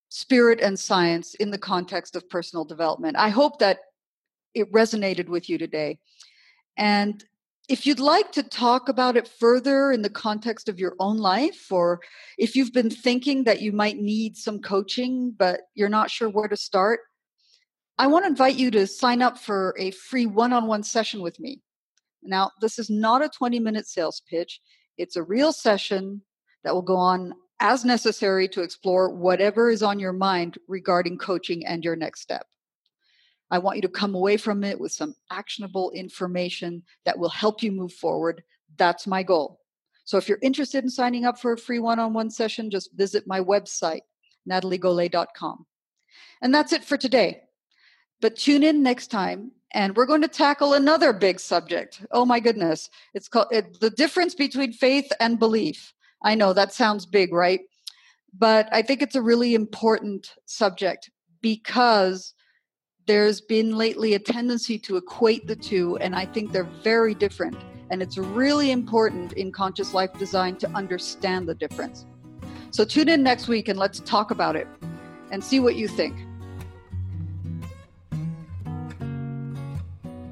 spirit 0.09 0.61
and 0.61 0.79
science 0.79 1.33
in 1.35 1.49
the 1.49 1.57
context 1.57 2.15
of 2.15 2.29
personal 2.29 2.65
development. 2.65 3.17
I 3.17 3.29
hope 3.29 3.57
that 3.59 3.79
it 4.53 4.71
resonated 4.71 5.27
with 5.27 5.49
you 5.49 5.57
today. 5.57 5.97
And 6.77 7.23
if 7.69 7.85
you'd 7.85 7.99
like 7.99 8.31
to 8.33 8.43
talk 8.43 8.89
about 8.89 9.15
it 9.15 9.27
further 9.27 9.91
in 9.91 10.01
the 10.01 10.09
context 10.09 10.67
of 10.67 10.79
your 10.79 10.95
own 10.99 11.17
life, 11.17 11.71
or 11.71 12.01
if 12.37 12.55
you've 12.55 12.73
been 12.73 12.89
thinking 12.89 13.45
that 13.45 13.61
you 13.61 13.71
might 13.71 13.97
need 13.97 14.35
some 14.35 14.59
coaching, 14.59 15.33
but 15.37 15.61
you're 15.73 15.89
not 15.89 16.11
sure 16.11 16.29
where 16.29 16.49
to 16.49 16.57
start, 16.57 16.99
I 17.97 18.07
want 18.07 18.25
to 18.25 18.29
invite 18.29 18.55
you 18.55 18.69
to 18.71 18.87
sign 18.87 19.21
up 19.21 19.37
for 19.37 19.75
a 19.79 19.91
free 19.91 20.25
one 20.25 20.51
on 20.51 20.67
one 20.67 20.83
session 20.83 21.21
with 21.21 21.39
me. 21.39 21.61
Now, 22.21 22.51
this 22.59 22.79
is 22.79 22.89
not 22.89 23.23
a 23.23 23.29
20 23.29 23.59
minute 23.59 23.87
sales 23.87 24.21
pitch, 24.29 24.59
it's 24.97 25.15
a 25.15 25.23
real 25.23 25.53
session 25.53 26.21
that 26.63 26.73
will 26.73 26.81
go 26.81 26.97
on 26.97 27.33
as 27.59 27.85
necessary 27.85 28.47
to 28.49 28.61
explore 28.61 29.09
whatever 29.09 29.69
is 29.69 29.81
on 29.81 29.99
your 29.99 30.13
mind 30.13 30.57
regarding 30.67 31.17
coaching 31.17 31.65
and 31.65 31.83
your 31.83 31.95
next 31.95 32.21
step. 32.21 32.45
I 33.53 33.59
want 33.59 33.75
you 33.75 33.83
to 33.83 33.87
come 33.87 34.15
away 34.15 34.37
from 34.37 34.63
it 34.63 34.79
with 34.79 34.91
some 34.91 35.13
actionable 35.29 35.91
information 35.91 36.81
that 37.05 37.19
will 37.19 37.29
help 37.29 37.61
you 37.61 37.71
move 37.71 37.93
forward. 37.93 38.41
That's 38.77 39.05
my 39.05 39.21
goal. 39.21 39.59
So 40.05 40.17
if 40.17 40.27
you're 40.27 40.39
interested 40.41 40.83
in 40.83 40.89
signing 40.89 41.23
up 41.23 41.39
for 41.39 41.53
a 41.53 41.57
free 41.57 41.77
one 41.77 41.99
on 41.99 42.13
one 42.13 42.31
session, 42.31 42.71
just 42.71 42.95
visit 42.95 43.27
my 43.27 43.39
website, 43.39 44.01
nataliegole.com. 44.49 45.67
And 46.41 46.51
that's 46.51 46.73
it 46.73 46.83
for 46.83 46.97
today. 46.97 47.43
But 48.21 48.37
tune 48.37 48.63
in 48.63 48.81
next 48.81 49.11
time 49.11 49.51
and 49.69 49.95
we're 49.95 50.07
going 50.07 50.23
to 50.23 50.27
tackle 50.27 50.73
another 50.73 51.13
big 51.13 51.39
subject. 51.39 52.03
Oh 52.09 52.25
my 52.25 52.39
goodness. 52.39 52.89
It's 53.13 53.27
called 53.27 53.49
it, 53.51 53.79
the 53.81 53.91
difference 53.91 54.33
between 54.33 54.73
faith 54.73 55.11
and 55.19 55.37
belief. 55.37 55.93
I 56.23 56.33
know 56.33 56.53
that 56.53 56.73
sounds 56.73 57.05
big, 57.05 57.31
right? 57.31 57.59
But 58.35 58.67
I 58.71 58.81
think 58.81 59.03
it's 59.03 59.15
a 59.15 59.21
really 59.21 59.53
important 59.53 60.33
subject 60.47 61.11
because 61.39 62.33
there's 63.05 63.41
been 63.41 63.75
lately 63.75 64.13
a 64.13 64.19
tendency 64.19 64.79
to 64.79 64.97
equate 64.97 65.47
the 65.47 65.55
two, 65.55 65.97
and 65.97 66.15
I 66.15 66.25
think 66.25 66.51
they're 66.51 66.69
very 66.83 67.13
different. 67.13 67.57
And 67.89 68.01
it's 68.01 68.17
really 68.17 68.71
important 68.71 69.33
in 69.33 69.51
conscious 69.51 69.93
life 69.93 70.13
design 70.17 70.55
to 70.57 70.69
understand 70.69 71.47
the 71.47 71.53
difference. 71.53 72.05
So 72.71 72.85
tune 72.85 73.09
in 73.09 73.21
next 73.21 73.47
week 73.47 73.67
and 73.67 73.77
let's 73.77 73.99
talk 73.99 74.31
about 74.31 74.55
it 74.55 74.67
and 75.31 75.43
see 75.43 75.59
what 75.59 75.75
you 75.75 75.87
think. 75.87 76.15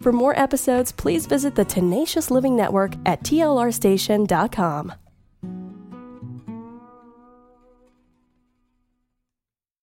For 0.00 0.12
more 0.12 0.38
episodes, 0.38 0.92
please 0.92 1.26
visit 1.26 1.54
the 1.54 1.64
Tenacious 1.64 2.30
Living 2.30 2.56
Network 2.56 2.94
at 3.04 3.22
tlrstation.com. 3.22 4.94